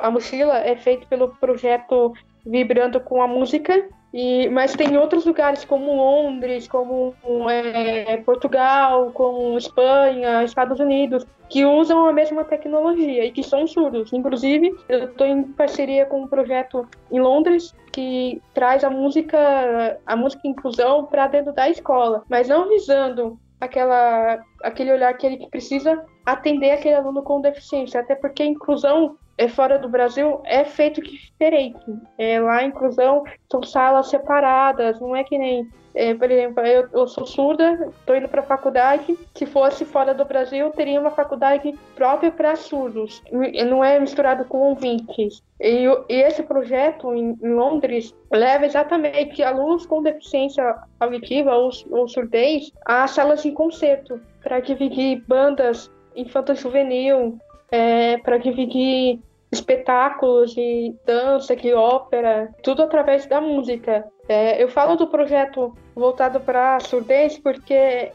[0.00, 2.12] a mochila é feita pelo projeto
[2.46, 7.14] Vibrando com a Música, e, mas tem outros lugares como Londres, como
[7.48, 14.12] é, Portugal, como Espanha, Estados Unidos, que usam a mesma tecnologia e que são surdos.
[14.12, 20.16] Inclusive, eu estou em parceria com um projeto em Londres que traz a música, a
[20.16, 26.04] música inclusão para dentro da escola, mas não visando aquela, aquele olhar que ele precisa
[26.26, 31.02] atender aquele aluno com deficiência, até porque a inclusão é fora do Brasil é feito
[31.02, 31.84] diferente.
[32.16, 36.88] É, lá a inclusão são salas separadas, não é que nem, é, por exemplo, eu,
[36.92, 39.18] eu sou surda, estou indo para a faculdade.
[39.34, 43.20] Se fosse fora do Brasil, teria uma faculdade própria para surdos,
[43.66, 45.42] não é misturado com ouvintes.
[45.60, 52.06] E, e esse projeto em, em, Londres leva exatamente alunos com deficiência auditiva ou, ou
[52.06, 57.38] surdez a salas de concerto para dividir bandas infanto-juvenil,
[57.72, 59.18] é, para dividir
[59.52, 64.04] espetáculos de dança, de ópera, tudo através da música.
[64.28, 68.12] É, eu falo do projeto voltado para a surdez porque é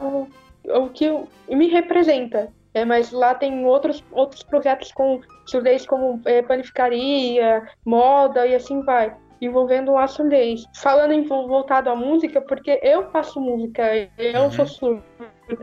[0.00, 0.26] o,
[0.64, 1.12] é o que
[1.48, 2.50] me representa.
[2.74, 8.82] É, mas lá tem outros, outros projetos com surdez como é, panificaria, moda e assim
[8.82, 10.64] vai, envolvendo a surdez.
[10.76, 13.82] Falando em voltado à música, porque eu faço música,
[14.16, 14.50] eu uhum.
[14.50, 15.02] sou surda,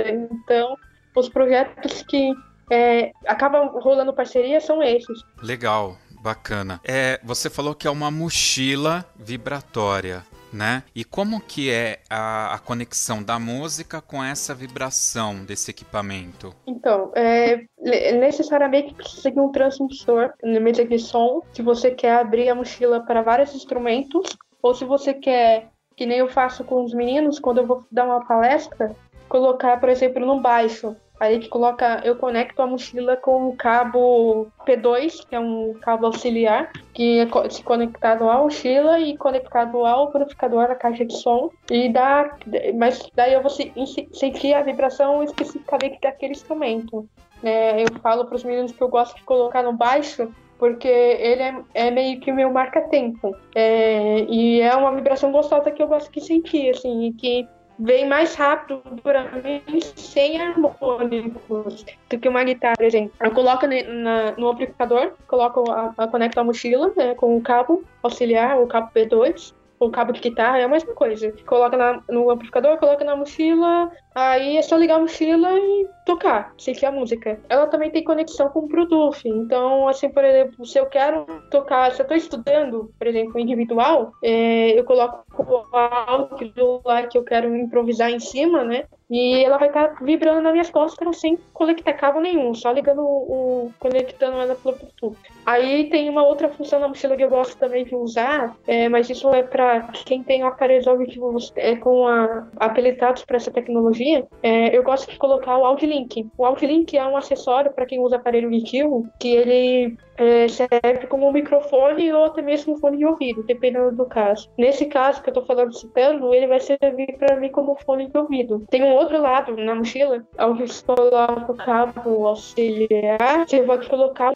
[0.07, 0.75] então
[1.15, 2.31] os projetos que
[2.69, 5.23] é, acabam rolando parceria são esses.
[5.41, 6.79] Legal, bacana.
[6.83, 10.23] É, você falou que é uma mochila vibratória.
[10.51, 10.81] Né?
[10.95, 16.55] E como que é a, a, conexão da música com essa vibração desse equipamento?
[16.65, 17.67] Então, é,
[18.13, 22.99] necessariamente precisa de um transmissor na mesa de som, se você quer abrir a mochila
[22.99, 27.59] para vários instrumentos, ou se você quer, que nem eu faço com os meninos, quando
[27.59, 28.95] eu vou dar uma palestra,
[29.27, 34.47] colocar, por exemplo, no baixo a gente coloca, eu conecto a mochila com o cabo
[34.65, 40.07] P2, que é um cabo auxiliar, que é se conectado à mochila e conectado ao
[40.07, 41.49] amplificador da caixa de som.
[41.69, 42.37] E dá,
[42.75, 47.07] mas daí eu vou sentir a vibração especificamente daquele instrumento.
[47.43, 51.41] É, eu falo para os meninos que eu gosto de colocar no baixo, porque ele
[51.41, 53.35] é, é meio que o meu marca-tempo.
[53.55, 57.47] É, e é uma vibração gostosa que eu gosto de sentir, assim, e que
[57.79, 59.61] vem mais rápido para mim
[59.95, 63.13] sem harmônicos do que uma guitarra, por exemplo.
[63.21, 67.83] Eu coloco na, no amplificador, coloco a, a conecto a mochila né, com o cabo
[68.03, 71.33] auxiliar, o cabo P2, ou cabo de guitarra, é a mesma coisa.
[71.45, 76.53] Coloca na, no amplificador, coloca na mochila, aí é só ligar a mochila e tocar,
[76.57, 77.39] sentir a música.
[77.47, 81.91] Ela também tem conexão com o Bluetooth, então, assim, por exemplo, se eu quero tocar,
[81.93, 87.23] se eu estou estudando, por exemplo, individual, é, eu coloco o áudio lá que eu
[87.23, 88.85] quero improvisar em cima, né?
[89.09, 93.01] E ela vai estar tá vibrando nas minhas costas sem conectar cabo nenhum, só ligando
[93.01, 95.17] o conectando ela pelo Bluetooth.
[95.45, 99.09] Aí tem uma outra função na mochila que eu gosto também de usar, é, mas
[99.09, 104.27] isso é para quem tem aparelhos auditivos é, com a, habilitados para essa tecnologia.
[104.43, 106.27] É, eu gosto de colocar o Audiolink.
[106.37, 111.31] O Audiolink é um acessório para quem usa aparelho auditivo que ele é, serve como
[111.31, 114.49] microfone ou até mesmo fone de ouvido, dependendo do caso.
[114.57, 118.17] Nesse caso que eu estou falando citando, ele vai servir para mim como fone de
[118.17, 118.65] ouvido.
[118.69, 124.33] Tem um outro lado na mochila, onde você coloca o cabo auxiliar, você pode colocar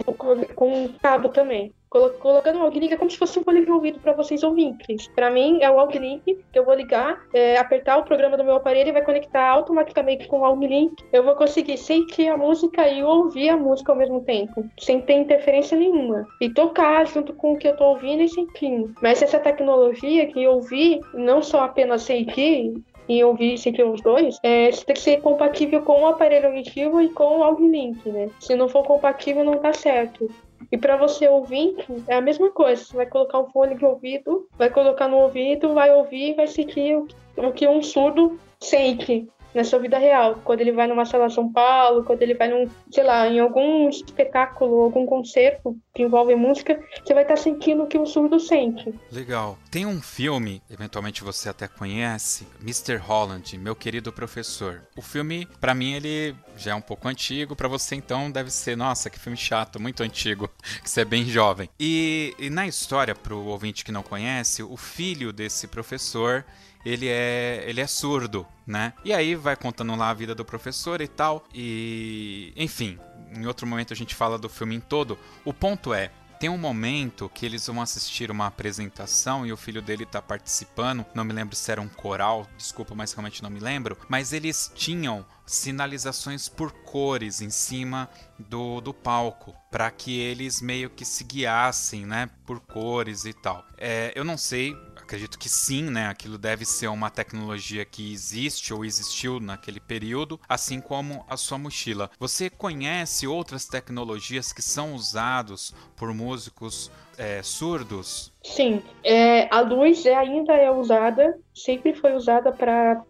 [0.55, 1.73] com um cabo também
[2.19, 5.07] colocando o Alglink é como se fosse um fone de ouvido para vocês ouvintes.
[5.09, 8.55] Para mim, é o Alglink que eu vou ligar, é, apertar o programa do meu
[8.55, 10.95] aparelho e vai conectar automaticamente com o Alglink.
[11.11, 15.13] Eu vou conseguir sentir a música e ouvir a música ao mesmo tempo, sem ter
[15.13, 16.27] interferência nenhuma.
[16.41, 18.93] E tocar junto com o que eu tô ouvindo e sentindo.
[19.01, 22.73] Mas essa tecnologia que ouvir, não só apenas sentir,
[23.07, 27.09] e ouvir sentir os dois, é, tem que ser compatível com o aparelho auditivo e
[27.09, 28.29] com o Audio-Link, né?
[28.39, 30.29] Se não for compatível, não tá certo.
[30.71, 31.75] E para você ouvir,
[32.07, 32.83] é a mesma coisa.
[32.83, 36.95] Você vai colocar um fone de ouvido, vai colocar no ouvido, vai ouvir, vai sentir
[37.37, 40.39] o que um surdo sente na sua vida real.
[40.43, 43.89] Quando ele vai numa sala São Paulo, quando ele vai num, sei lá, em algum
[43.89, 48.39] espetáculo, algum concerto que envolve música, você vai estar tá sentindo o que o surdo
[48.39, 48.93] sente.
[49.11, 49.57] Legal.
[49.69, 52.97] Tem um filme, eventualmente você até conhece, Mr.
[52.97, 54.81] Holland, meu querido professor.
[54.97, 58.75] O filme, para mim, ele já é um pouco antigo, para você então deve ser,
[58.75, 60.49] nossa, que filme chato, muito antigo,
[60.81, 61.69] que você é bem jovem.
[61.79, 66.43] E, e na história, pro ouvinte que não conhece, o filho desse professor
[66.85, 68.93] ele é, ele é surdo, né?
[69.03, 71.45] E aí vai contando lá a vida do professor e tal.
[71.53, 72.99] E, enfim,
[73.35, 75.17] em outro momento a gente fala do filme em todo.
[75.45, 76.11] O ponto é,
[76.43, 81.05] tem um momento que eles vão assistir uma apresentação e o filho dele tá participando.
[81.15, 83.97] Não me lembro se era um coral, desculpa, mas realmente não me lembro.
[84.09, 90.89] Mas eles tinham sinalizações por cores em cima do, do palco para que eles meio
[90.89, 93.65] que se guiassem, né, por cores e tal.
[93.77, 96.07] É, eu não sei acredito que sim, né?
[96.07, 101.57] Aquilo deve ser uma tecnologia que existe ou existiu naquele período, assim como a sua
[101.57, 102.09] mochila.
[102.19, 108.33] Você conhece outras tecnologias que são usados por músicos é, surdos?
[108.43, 113.03] Sim, é, a luz ainda é usada, sempre foi usada para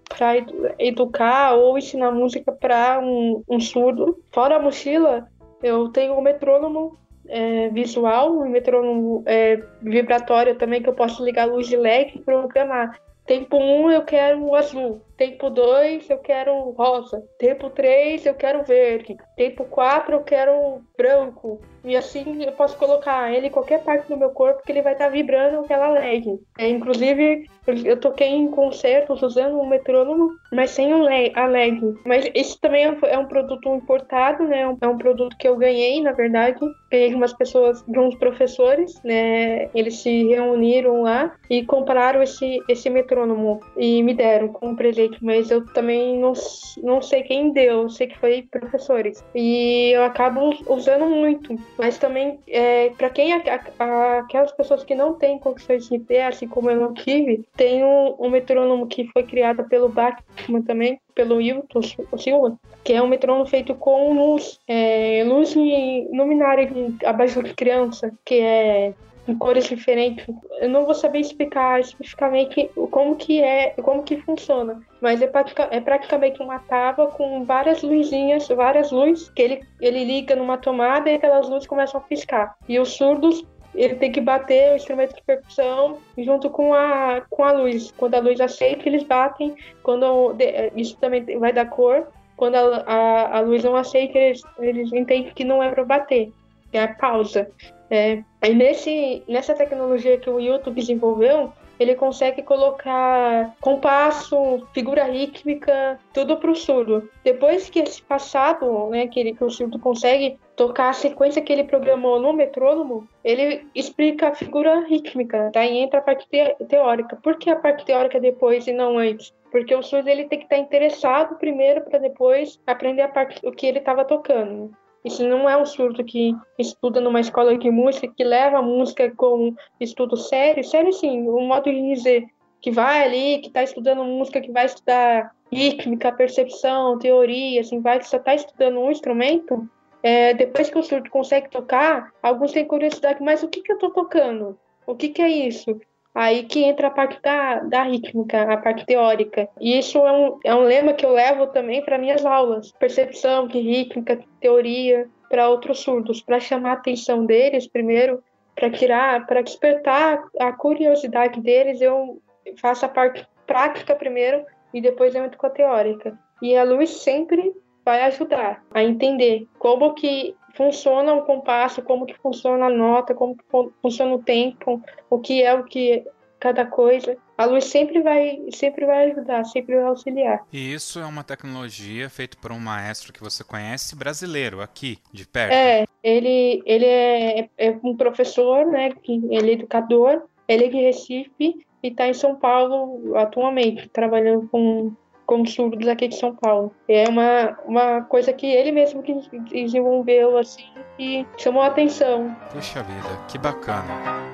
[0.77, 4.19] educar ou ensinar música para um, um surdo.
[4.31, 5.27] Fora a mochila,
[5.61, 11.45] eu tenho o metrônomo é, visual, um metrônomo é, vibratório também, que eu posso ligar
[11.45, 12.99] luz de LED e programar.
[13.26, 18.64] Tempo 1 um, eu quero azul, tempo 2 eu quero rosa, tempo 3 eu quero
[18.64, 24.07] verde, tempo 4 eu quero branco, e assim eu posso colocar ele em qualquer parte
[24.07, 26.39] do meu corpo que ele vai estar tá vibrando aquela LED.
[26.57, 27.45] É, inclusive,
[27.84, 31.82] eu toquei em concertos usando um metrônomo, mas sem a LED.
[32.05, 34.61] Mas esse também é um produto importado, né?
[34.80, 36.59] É um produto que eu ganhei, na verdade.
[36.89, 39.70] Ganhei de umas pessoas, de uns professores, né?
[39.76, 45.03] Eles se reuniram lá e compraram esse, esse metrônomo e me deram como presente.
[45.22, 46.34] Mas eu também não,
[46.82, 49.24] não sei quem deu, sei que foi professores.
[49.36, 51.58] E eu acabo usando muito.
[51.78, 56.70] Mas também, é, para quem aquelas pessoas que não têm condições de ter, assim como
[56.70, 61.82] eu não tive, tem um, um metrônomo que foi criado pelo Bachmann também, pelo Hilton
[62.18, 66.70] Silva, que é um metrônomo feito com luz, é, luz luminária
[67.06, 68.93] abaixo de criança, que é
[69.28, 70.26] em cores diferentes.
[70.59, 75.32] Eu não vou saber explicar especificamente como que é, como que funciona, mas é,
[75.71, 81.09] é praticamente uma tábua com várias luzinhas, várias luzes que ele, ele liga numa tomada
[81.09, 82.55] e aquelas luzes começam a piscar.
[82.67, 83.45] E os surdos
[83.76, 87.91] ele tem que bater o instrumento de percussão junto com a, com a luz.
[87.97, 89.55] Quando a luz aceita, eles batem.
[89.82, 90.36] Quando
[90.76, 92.07] isso também vai dar cor.
[92.38, 96.32] Quando a, a, a luz não aceita, eles, eles entendem que não é para bater.
[96.71, 97.49] É a pausa.
[97.93, 105.99] É, aí nesse, nessa tecnologia que o YouTube desenvolveu, ele consegue colocar compasso, figura rítmica,
[106.11, 107.07] tudo para o surdo.
[107.23, 111.53] Depois que esse passado, né, que, ele, que o surdo consegue tocar a sequência que
[111.53, 117.15] ele programou no metrônomo, ele explica a figura rítmica, daí entra a parte te teórica.
[117.17, 119.31] Por que a parte teórica depois e não antes?
[119.51, 123.51] Porque o surdo ele tem que estar interessado primeiro para depois aprender a parte o
[123.51, 124.71] que ele estava tocando.
[125.04, 129.12] Isso não é um surdo que estuda numa escola de música, que leva a música
[129.16, 132.26] como estudo sério, sério sim, um modo de dizer,
[132.62, 138.01] que vai ali, que está estudando música, que vai estudar rítmica, percepção, teoria, assim, vai
[138.01, 139.70] só está estudando um instrumento,
[140.01, 143.76] é, depois que o surdo consegue tocar, alguns têm curiosidade, mas o que, que eu
[143.76, 144.58] estou tocando?
[144.86, 145.80] O que, que é isso?
[146.14, 149.49] Aí que entra a parte da, da rítmica, a parte teórica.
[149.59, 152.72] E isso é um, é um lema que eu levo também para minhas aulas.
[152.74, 158.24] Percepção de rítmica, teoria, para outros surdos, para chamar a atenção deles primeiro,
[158.55, 162.22] para tirar, para despertar a curiosidade deles, eu
[162.57, 166.18] faço a parte prática primeiro e depois eu entro com a teórica.
[166.39, 167.51] E a luz sempre
[167.84, 173.36] vai ajudar a entender como que funciona o compasso, como que funciona a nota, como
[173.36, 173.43] que
[173.82, 176.06] funciona o tempo, o que é o que
[176.39, 177.18] cada coisa.
[177.38, 180.45] A luz sempre vai, sempre vai ajudar, sempre vai auxiliar.
[180.51, 185.26] E isso é uma tecnologia feita por um maestro que você conhece brasileiro aqui, de
[185.26, 185.54] perto.
[185.54, 188.91] É, ele, ele é, é um professor, né?
[188.91, 190.24] Que ele é educador.
[190.45, 194.93] Ele é de Recife e está em São Paulo atualmente, trabalhando com
[195.26, 196.74] com surdos aqui de São Paulo.
[196.88, 199.13] É uma, uma coisa que ele mesmo que
[199.51, 200.65] desenvolveu assim
[200.99, 202.36] e chamou a atenção.
[202.51, 204.32] Puxa vida, que bacana.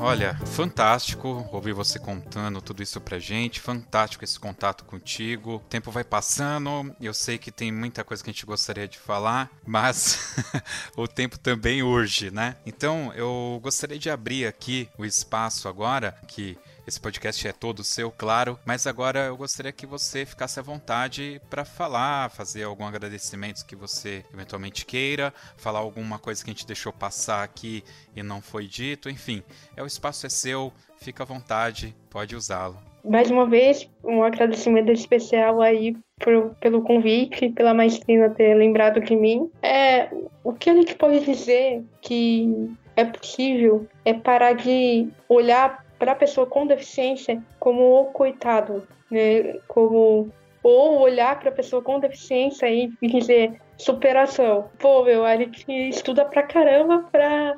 [0.00, 5.56] Olha, fantástico ouvir você contando tudo isso pra gente, fantástico esse contato contigo.
[5.56, 8.98] O tempo vai passando, eu sei que tem muita coisa que a gente gostaria de
[8.98, 10.34] falar, mas
[10.96, 12.56] o tempo também urge, né?
[12.64, 16.56] Então eu gostaria de abrir aqui o espaço agora que
[16.90, 21.40] esse podcast é todo seu, claro, mas agora eu gostaria que você ficasse à vontade
[21.48, 26.66] para falar, fazer algum agradecimento que você eventualmente queira, falar alguma coisa que a gente
[26.66, 27.84] deixou passar aqui
[28.16, 29.40] e não foi dito, enfim,
[29.76, 32.76] é o espaço é seu, fica à vontade, pode usá-lo.
[33.04, 39.14] Mais uma vez, um agradecimento especial aí por, pelo convite, pela maestrina ter lembrado de
[39.14, 39.48] mim.
[39.62, 40.08] É,
[40.42, 46.16] o que a gente pode dizer que é possível é parar de olhar para a
[46.16, 49.58] pessoa com deficiência como o coitado, né?
[49.68, 50.32] Como
[50.62, 54.70] ou olhar para a pessoa com deficiência e dizer superação.
[54.78, 57.56] Pô, meu, a gente estuda pra caramba pra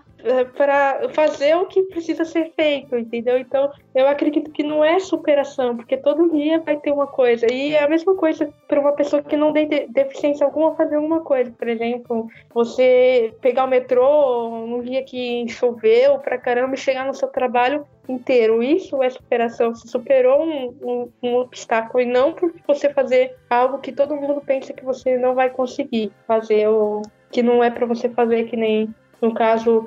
[0.56, 3.38] para fazer o que precisa ser feito, entendeu?
[3.38, 7.46] Então, eu acredito que não é superação, porque todo dia vai ter uma coisa.
[7.52, 11.20] E é a mesma coisa para uma pessoa que não tem deficiência alguma fazer alguma
[11.20, 11.50] coisa.
[11.50, 17.14] Por exemplo, você pegar o metrô num dia que choveu pra caramba e chegar no
[17.14, 18.62] seu trabalho inteiro.
[18.62, 19.74] Isso é superação.
[19.74, 24.40] Você superou um, um, um obstáculo e não por você fazer algo que todo mundo
[24.40, 28.56] pensa que você não vai conseguir fazer ou que não é para você fazer que
[28.56, 29.86] nem no caso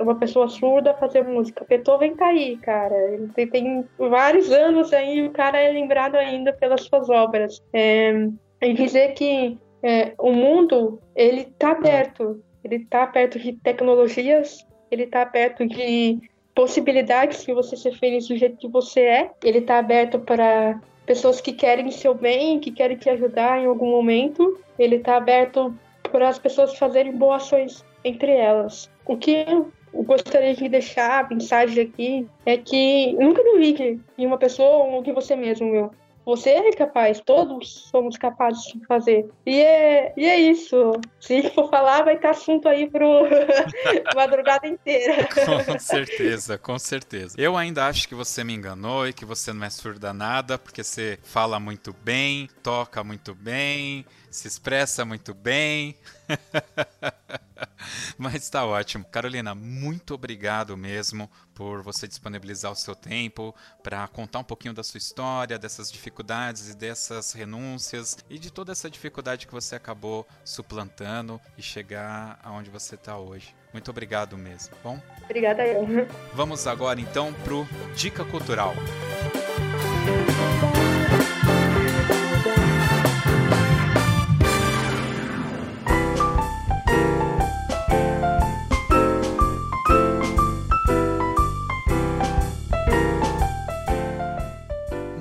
[0.00, 1.64] uma pessoa surda fazer música.
[1.68, 2.94] Beethoven tá aí, cara.
[3.12, 7.62] Ele tem, vários anos aí e o cara é lembrado ainda pelas suas obras.
[7.72, 8.28] É,
[8.62, 12.42] e dizer que é, o mundo, ele tá aberto.
[12.64, 16.18] Ele tá perto de tecnologias, ele tá perto de
[16.54, 19.30] possibilidades de você ser feliz do jeito que você é.
[19.44, 23.90] Ele tá aberto para pessoas que querem seu bem, que querem te ajudar em algum
[23.90, 24.58] momento.
[24.78, 25.72] Ele tá aberto
[26.10, 28.90] para as pessoas fazerem boas ações entre elas.
[29.04, 29.72] O que eu
[30.04, 35.12] gostaria de deixar a mensagem aqui é que nunca duvide de uma pessoa ou de
[35.12, 35.90] você mesmo, meu.
[36.26, 39.30] Você é capaz, todos somos capazes de fazer.
[39.46, 41.00] E é, e é isso.
[41.20, 43.06] Se for falar, vai ter assunto aí pro
[44.12, 45.28] madrugada inteira.
[45.46, 47.36] Com certeza, com certeza.
[47.38, 50.82] Eu ainda acho que você me enganou e que você não é surda nada, porque
[50.82, 55.94] você fala muito bem, toca muito bem, se expressa muito bem.
[58.18, 59.04] Mas tá ótimo.
[59.04, 64.82] Carolina, muito obrigado mesmo por você disponibilizar o seu tempo para contar um pouquinho da
[64.82, 70.26] sua história, dessas dificuldades e dessas renúncias e de toda essa dificuldade que você acabou
[70.44, 73.54] suplantando e chegar aonde você está hoje.
[73.72, 75.00] Muito obrigado mesmo, tá bom?
[75.24, 75.86] Obrigada eu.
[76.32, 78.74] Vamos agora então pro Dica Cultural.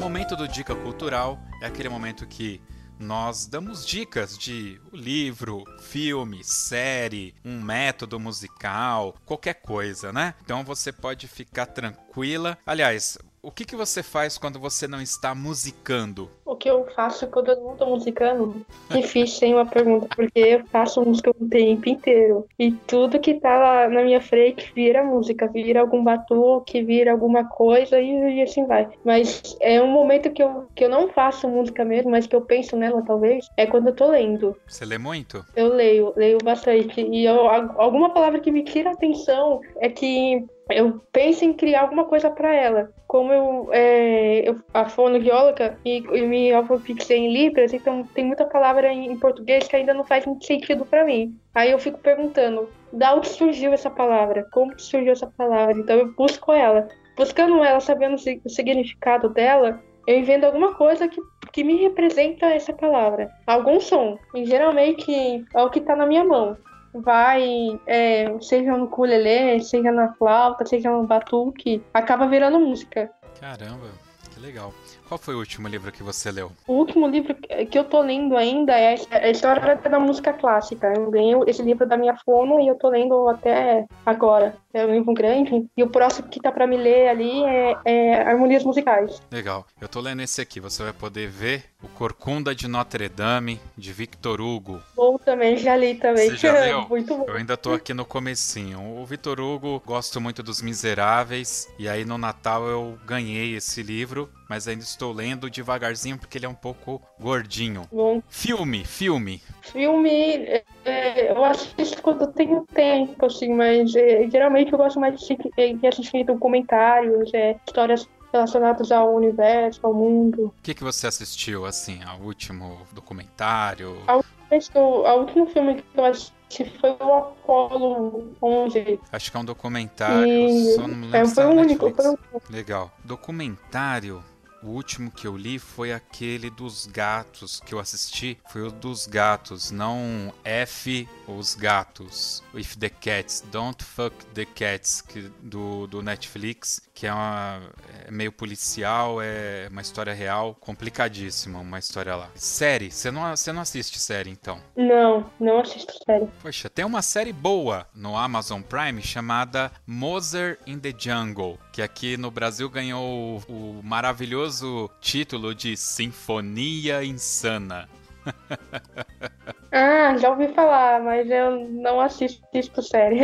[0.05, 2.61] Momento do Dica Cultural é aquele momento que
[2.99, 10.35] nós damos dicas de livro, filme, série, um método musical, qualquer coisa, né?
[10.43, 12.55] Então você pode ficar tranquila.
[12.67, 16.31] Aliás, o que, que você faz quando você não está musicando?
[16.43, 18.65] O que eu faço quando eu não tô musicando?
[18.89, 22.47] Difícil, sem uma pergunta, porque eu faço música o tempo inteiro.
[22.57, 27.47] E tudo que tá lá na minha frente vira música, vira algum batuque, vira alguma
[27.47, 28.89] coisa e, e assim vai.
[29.03, 32.41] Mas é um momento que eu, que eu não faço música mesmo, mas que eu
[32.41, 34.57] penso nela talvez, é quando eu tô lendo.
[34.67, 35.45] Você lê muito?
[35.55, 36.99] Eu leio, leio bastante.
[36.99, 41.81] E eu, alguma palavra que me tira a atenção é que eu penso em criar
[41.81, 42.91] alguma coisa para ela.
[43.15, 48.43] Como eu, é, eu a fonoaudióloga e, e me alfabetizei em Libras, então tem muita
[48.43, 51.33] palavra em, em português que ainda não faz muito sentido para mim.
[51.53, 54.45] Aí eu fico perguntando, da onde surgiu essa palavra?
[54.51, 55.79] Como surgiu essa palavra?
[55.79, 56.89] Então eu busco ela.
[57.15, 61.21] Buscando ela, sabendo o significado dela, eu invento alguma coisa que,
[61.53, 63.31] que me representa essa palavra.
[63.47, 64.19] Algum som.
[64.35, 66.57] E geralmente é o que está na minha mão
[67.01, 73.11] vai, é, seja no ukulele, seja na flauta, seja no batuque, acaba virando música.
[73.39, 73.87] Caramba,
[74.33, 74.73] que legal.
[75.07, 76.51] Qual foi o último livro que você leu?
[76.67, 77.35] O último livro
[77.69, 80.91] que eu tô lendo ainda é a História da Música Clássica.
[80.95, 84.55] Eu ganhei esse livro da minha fono e eu tô lendo até agora.
[84.73, 85.65] É um livro grande.
[85.77, 89.21] E o próximo que tá pra me ler ali é, é Harmonias Musicais.
[89.31, 89.65] Legal.
[89.79, 90.59] Eu tô lendo esse aqui.
[90.59, 94.81] Você vai poder ver O Corcunda de Notre Dame, de Victor Hugo.
[94.95, 96.29] Bom também, já li também.
[96.31, 96.87] Você já leu?
[96.89, 97.25] muito bom.
[97.27, 98.81] Eu ainda tô aqui no comecinho.
[98.99, 101.69] O Victor Hugo, gosto muito dos Miseráveis.
[101.77, 106.45] E aí no Natal eu ganhei esse livro mas ainda estou lendo devagarzinho porque ele
[106.45, 107.83] é um pouco gordinho.
[107.91, 108.21] Bom.
[108.29, 109.41] Filme, filme.
[109.61, 114.99] Filme, é, é eu assisto quando eu tenho tempo, assim, mas é, geralmente eu gosto
[114.99, 115.37] mais de,
[115.73, 120.45] de assistir documentários, é, histórias relacionadas ao universo, ao mundo.
[120.47, 123.97] O que, que você assistiu, assim, ao último documentário?
[124.07, 128.99] A última, a último filme que eu assisti foi o Apollo 11.
[129.11, 130.73] Acho que é um documentário, e...
[130.73, 132.41] só não lembro é, foi o único, foi.
[132.49, 132.91] Legal.
[133.03, 134.23] Documentário,
[134.65, 138.37] o último que eu li foi aquele dos gatos que eu assisti.
[138.49, 142.43] Foi o dos gatos, não F os gatos.
[142.53, 147.61] If the Cats, Don't Fuck the Cats, que, do, do Netflix, que é, uma,
[148.05, 152.29] é meio policial, é uma história real, complicadíssima, uma história lá.
[152.35, 154.59] Série, você não, você não assiste série então?
[154.75, 156.27] Não, não assisto série.
[156.41, 162.17] Poxa, tem uma série boa no Amazon Prime chamada Mother in the Jungle, que aqui
[162.17, 164.54] no Brasil ganhou o, o maravilhoso
[165.01, 167.87] título de Sinfonia Insana.
[169.77, 173.19] Ah, já ouvi falar, mas eu não assisto série.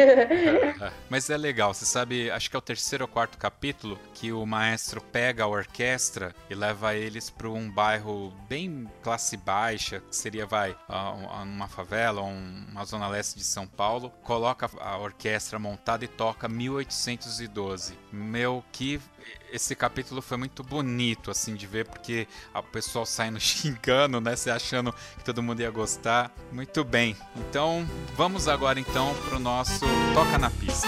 [1.09, 4.45] mas é legal, você sabe, acho que é o terceiro ou quarto capítulo que o
[4.45, 10.45] maestro pega a orquestra e leva eles para um bairro bem classe baixa, que seria,
[10.45, 10.78] vai,
[11.41, 17.97] uma favela, uma zona leste de São Paulo, coloca a orquestra montada e toca 1812.
[18.11, 19.01] Meu, que
[19.51, 24.36] esse capítulo foi muito bonito, assim, de ver, porque o pessoal saindo xingando, né?
[24.36, 26.32] Se achando que todo mundo ia gostar.
[26.51, 27.17] Muito bem.
[27.36, 30.88] Então, vamos agora então pro nosso Toca na Pista.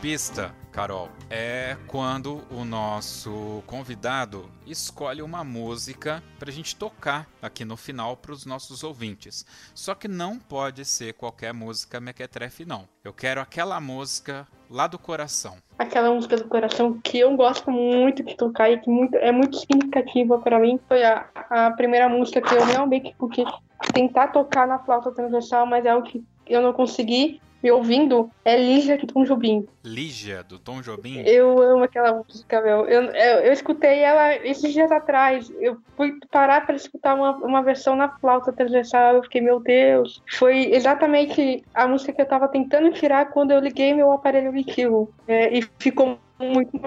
[0.00, 7.66] Pista, Carol, é quando o nosso convidado escolhe uma música para a gente tocar aqui
[7.66, 9.44] no final para os nossos ouvintes.
[9.74, 12.88] Só que não pode ser qualquer música mequetrefe, não.
[13.04, 15.56] Eu quero aquela música lá do coração.
[15.78, 19.58] Aquela música do coração que eu gosto muito de tocar e que muito, é muito
[19.58, 23.44] significativa para mim foi a, a primeira música que eu realmente porque
[23.92, 28.56] tentar tocar na flauta transversal, mas é o que eu não consegui me ouvindo é
[28.56, 29.66] Lígia do Tom Jobim.
[29.84, 31.22] Lígia do Tom Jobim?
[31.26, 32.86] Eu amo aquela música, meu.
[32.86, 35.50] Eu, eu, eu, escutei ela esses dias atrás.
[35.60, 39.16] Eu fui parar para escutar uma, uma versão na flauta transversal.
[39.16, 40.22] Eu fiquei, meu Deus.
[40.30, 45.08] Foi exatamente a música que eu tava tentando tirar quando eu liguei meu aparelho EQ.
[45.28, 46.78] É, e ficou muito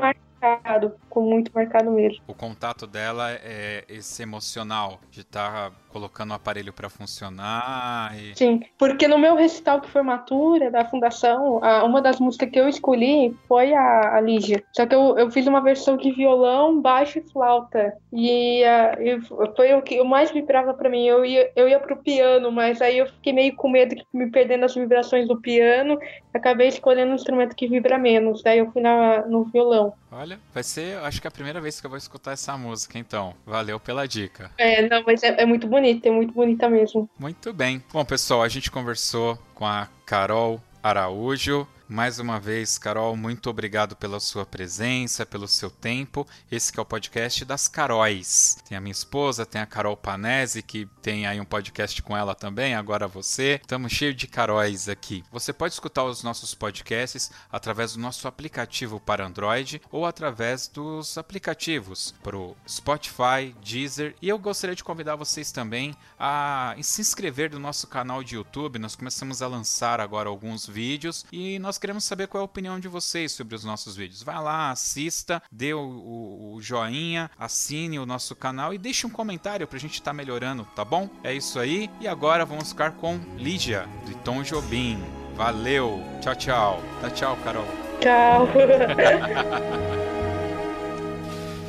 [0.43, 0.93] marcado.
[1.03, 2.21] Ficou muito marcado mesmo.
[2.27, 8.17] O contato dela é esse emocional de estar tá colocando o aparelho para funcionar.
[8.19, 8.35] E...
[8.35, 12.67] Sim, porque no meu recital de formatura da fundação, a, uma das músicas que eu
[12.67, 14.63] escolhi foi a, a Lígia.
[14.73, 17.93] Só que eu, eu fiz uma versão de violão, baixo e flauta.
[18.11, 21.05] E uh, foi o que eu mais vibrava para mim.
[21.05, 24.29] Eu ia, eu ia pro piano, mas aí eu fiquei meio com medo de me
[24.31, 25.99] perdendo as vibrações do piano.
[26.33, 28.41] Acabei escolhendo um instrumento que vibra menos.
[28.41, 29.93] Daí eu fui na, no violão.
[30.11, 32.97] Olha, vai ser, acho que é a primeira vez que eu vou escutar essa música,
[32.97, 33.33] então.
[33.45, 34.51] Valeu pela dica.
[34.57, 37.09] É, não, mas é, é muito bonito bonita, é muito bonita mesmo.
[37.19, 37.83] Muito bem.
[37.91, 43.95] Bom, pessoal, a gente conversou com a Carol Araújo, Mais uma vez, Carol, muito obrigado
[43.95, 46.27] pela sua presença, pelo seu tempo.
[46.51, 48.57] Esse é o podcast das Caróis.
[48.67, 52.33] Tem a minha esposa, tem a Carol Panese, que tem aí um podcast com ela
[52.33, 53.59] também, agora você.
[53.61, 55.23] Estamos cheios de Caróis aqui.
[55.31, 61.15] Você pode escutar os nossos podcasts através do nosso aplicativo para Android ou através dos
[61.15, 64.15] aplicativos para o Spotify, Deezer.
[64.19, 68.79] E eu gostaria de convidar vocês também a se inscrever no nosso canal de YouTube.
[68.79, 72.79] Nós começamos a lançar agora alguns vídeos e nós queremos saber qual é a opinião
[72.79, 74.23] de vocês sobre os nossos vídeos.
[74.23, 79.09] Vai lá, assista, dê o, o, o joinha, assine o nosso canal e deixe um
[79.09, 81.09] comentário para a gente estar tá melhorando, tá bom?
[81.21, 81.89] É isso aí.
[81.99, 85.03] E agora vamos ficar com Lídia, de Tom Jobim.
[85.35, 86.01] Valeu.
[86.21, 86.81] Tchau, tchau.
[87.01, 87.67] Tá tchau, Carol.
[87.99, 88.47] Tchau.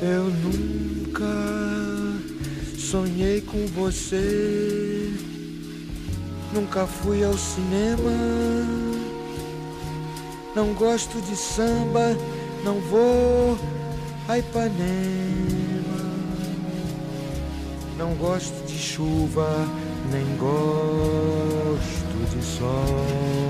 [0.01, 1.25] Eu nunca
[2.79, 5.13] sonhei com você.
[6.53, 9.04] Nunca fui ao cinema.
[10.55, 12.17] Não gosto de samba,
[12.65, 13.59] não vou
[14.29, 14.75] a Ipanema.
[17.99, 19.69] Não gosto de chuva,
[20.11, 23.45] nem gosto de sol.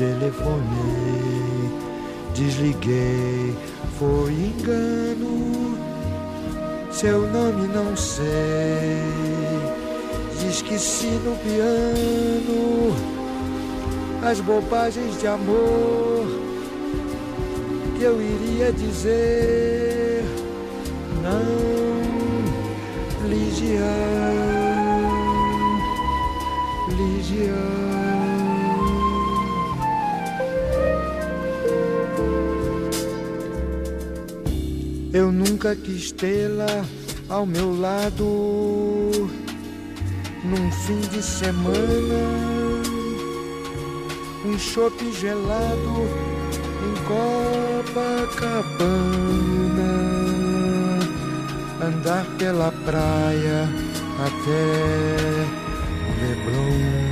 [0.00, 1.70] telefonei,
[2.34, 3.54] desliguei,
[3.98, 5.69] foi engano.
[6.90, 9.00] Seu nome não sei,
[10.48, 12.94] esqueci no piano
[14.22, 16.26] as bobagens de amor
[17.96, 20.22] que eu iria dizer.
[21.22, 21.40] Não,
[23.28, 23.80] Ligia,
[26.96, 27.89] Ligia.
[35.12, 36.84] Eu nunca quis tê-la
[37.28, 39.28] ao meu lado
[40.44, 42.20] num fim de semana.
[44.46, 46.06] Um chope gelado
[46.86, 46.94] em
[47.84, 48.60] Copacabana.
[51.82, 53.68] Andar pela praia
[54.24, 55.44] até
[56.06, 57.09] o Leblon.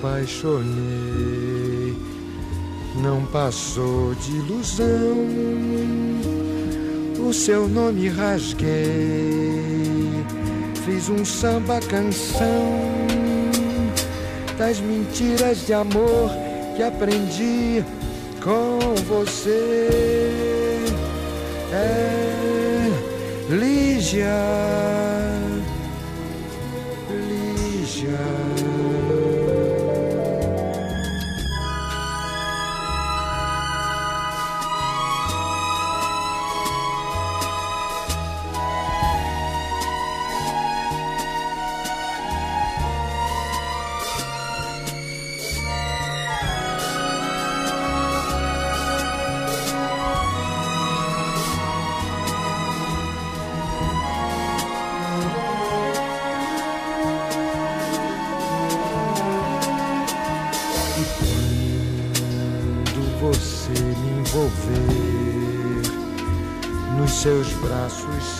[0.00, 1.94] Apaixonei,
[3.02, 4.86] não passou de ilusão.
[7.28, 8.64] O seu nome rasguei,
[10.84, 12.80] fiz um samba canção
[14.58, 16.30] das mentiras de amor
[16.76, 17.84] que aprendi
[18.42, 19.88] com você.
[21.72, 22.30] É
[23.50, 25.09] Lígia.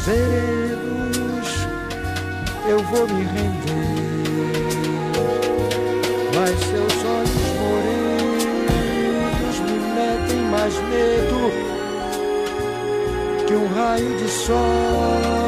[0.04, 1.48] Serenos
[2.68, 3.60] eu vou me render.
[6.34, 11.40] Mas seus olhos morenos me metem mais medo
[13.46, 15.39] que um raio de sol.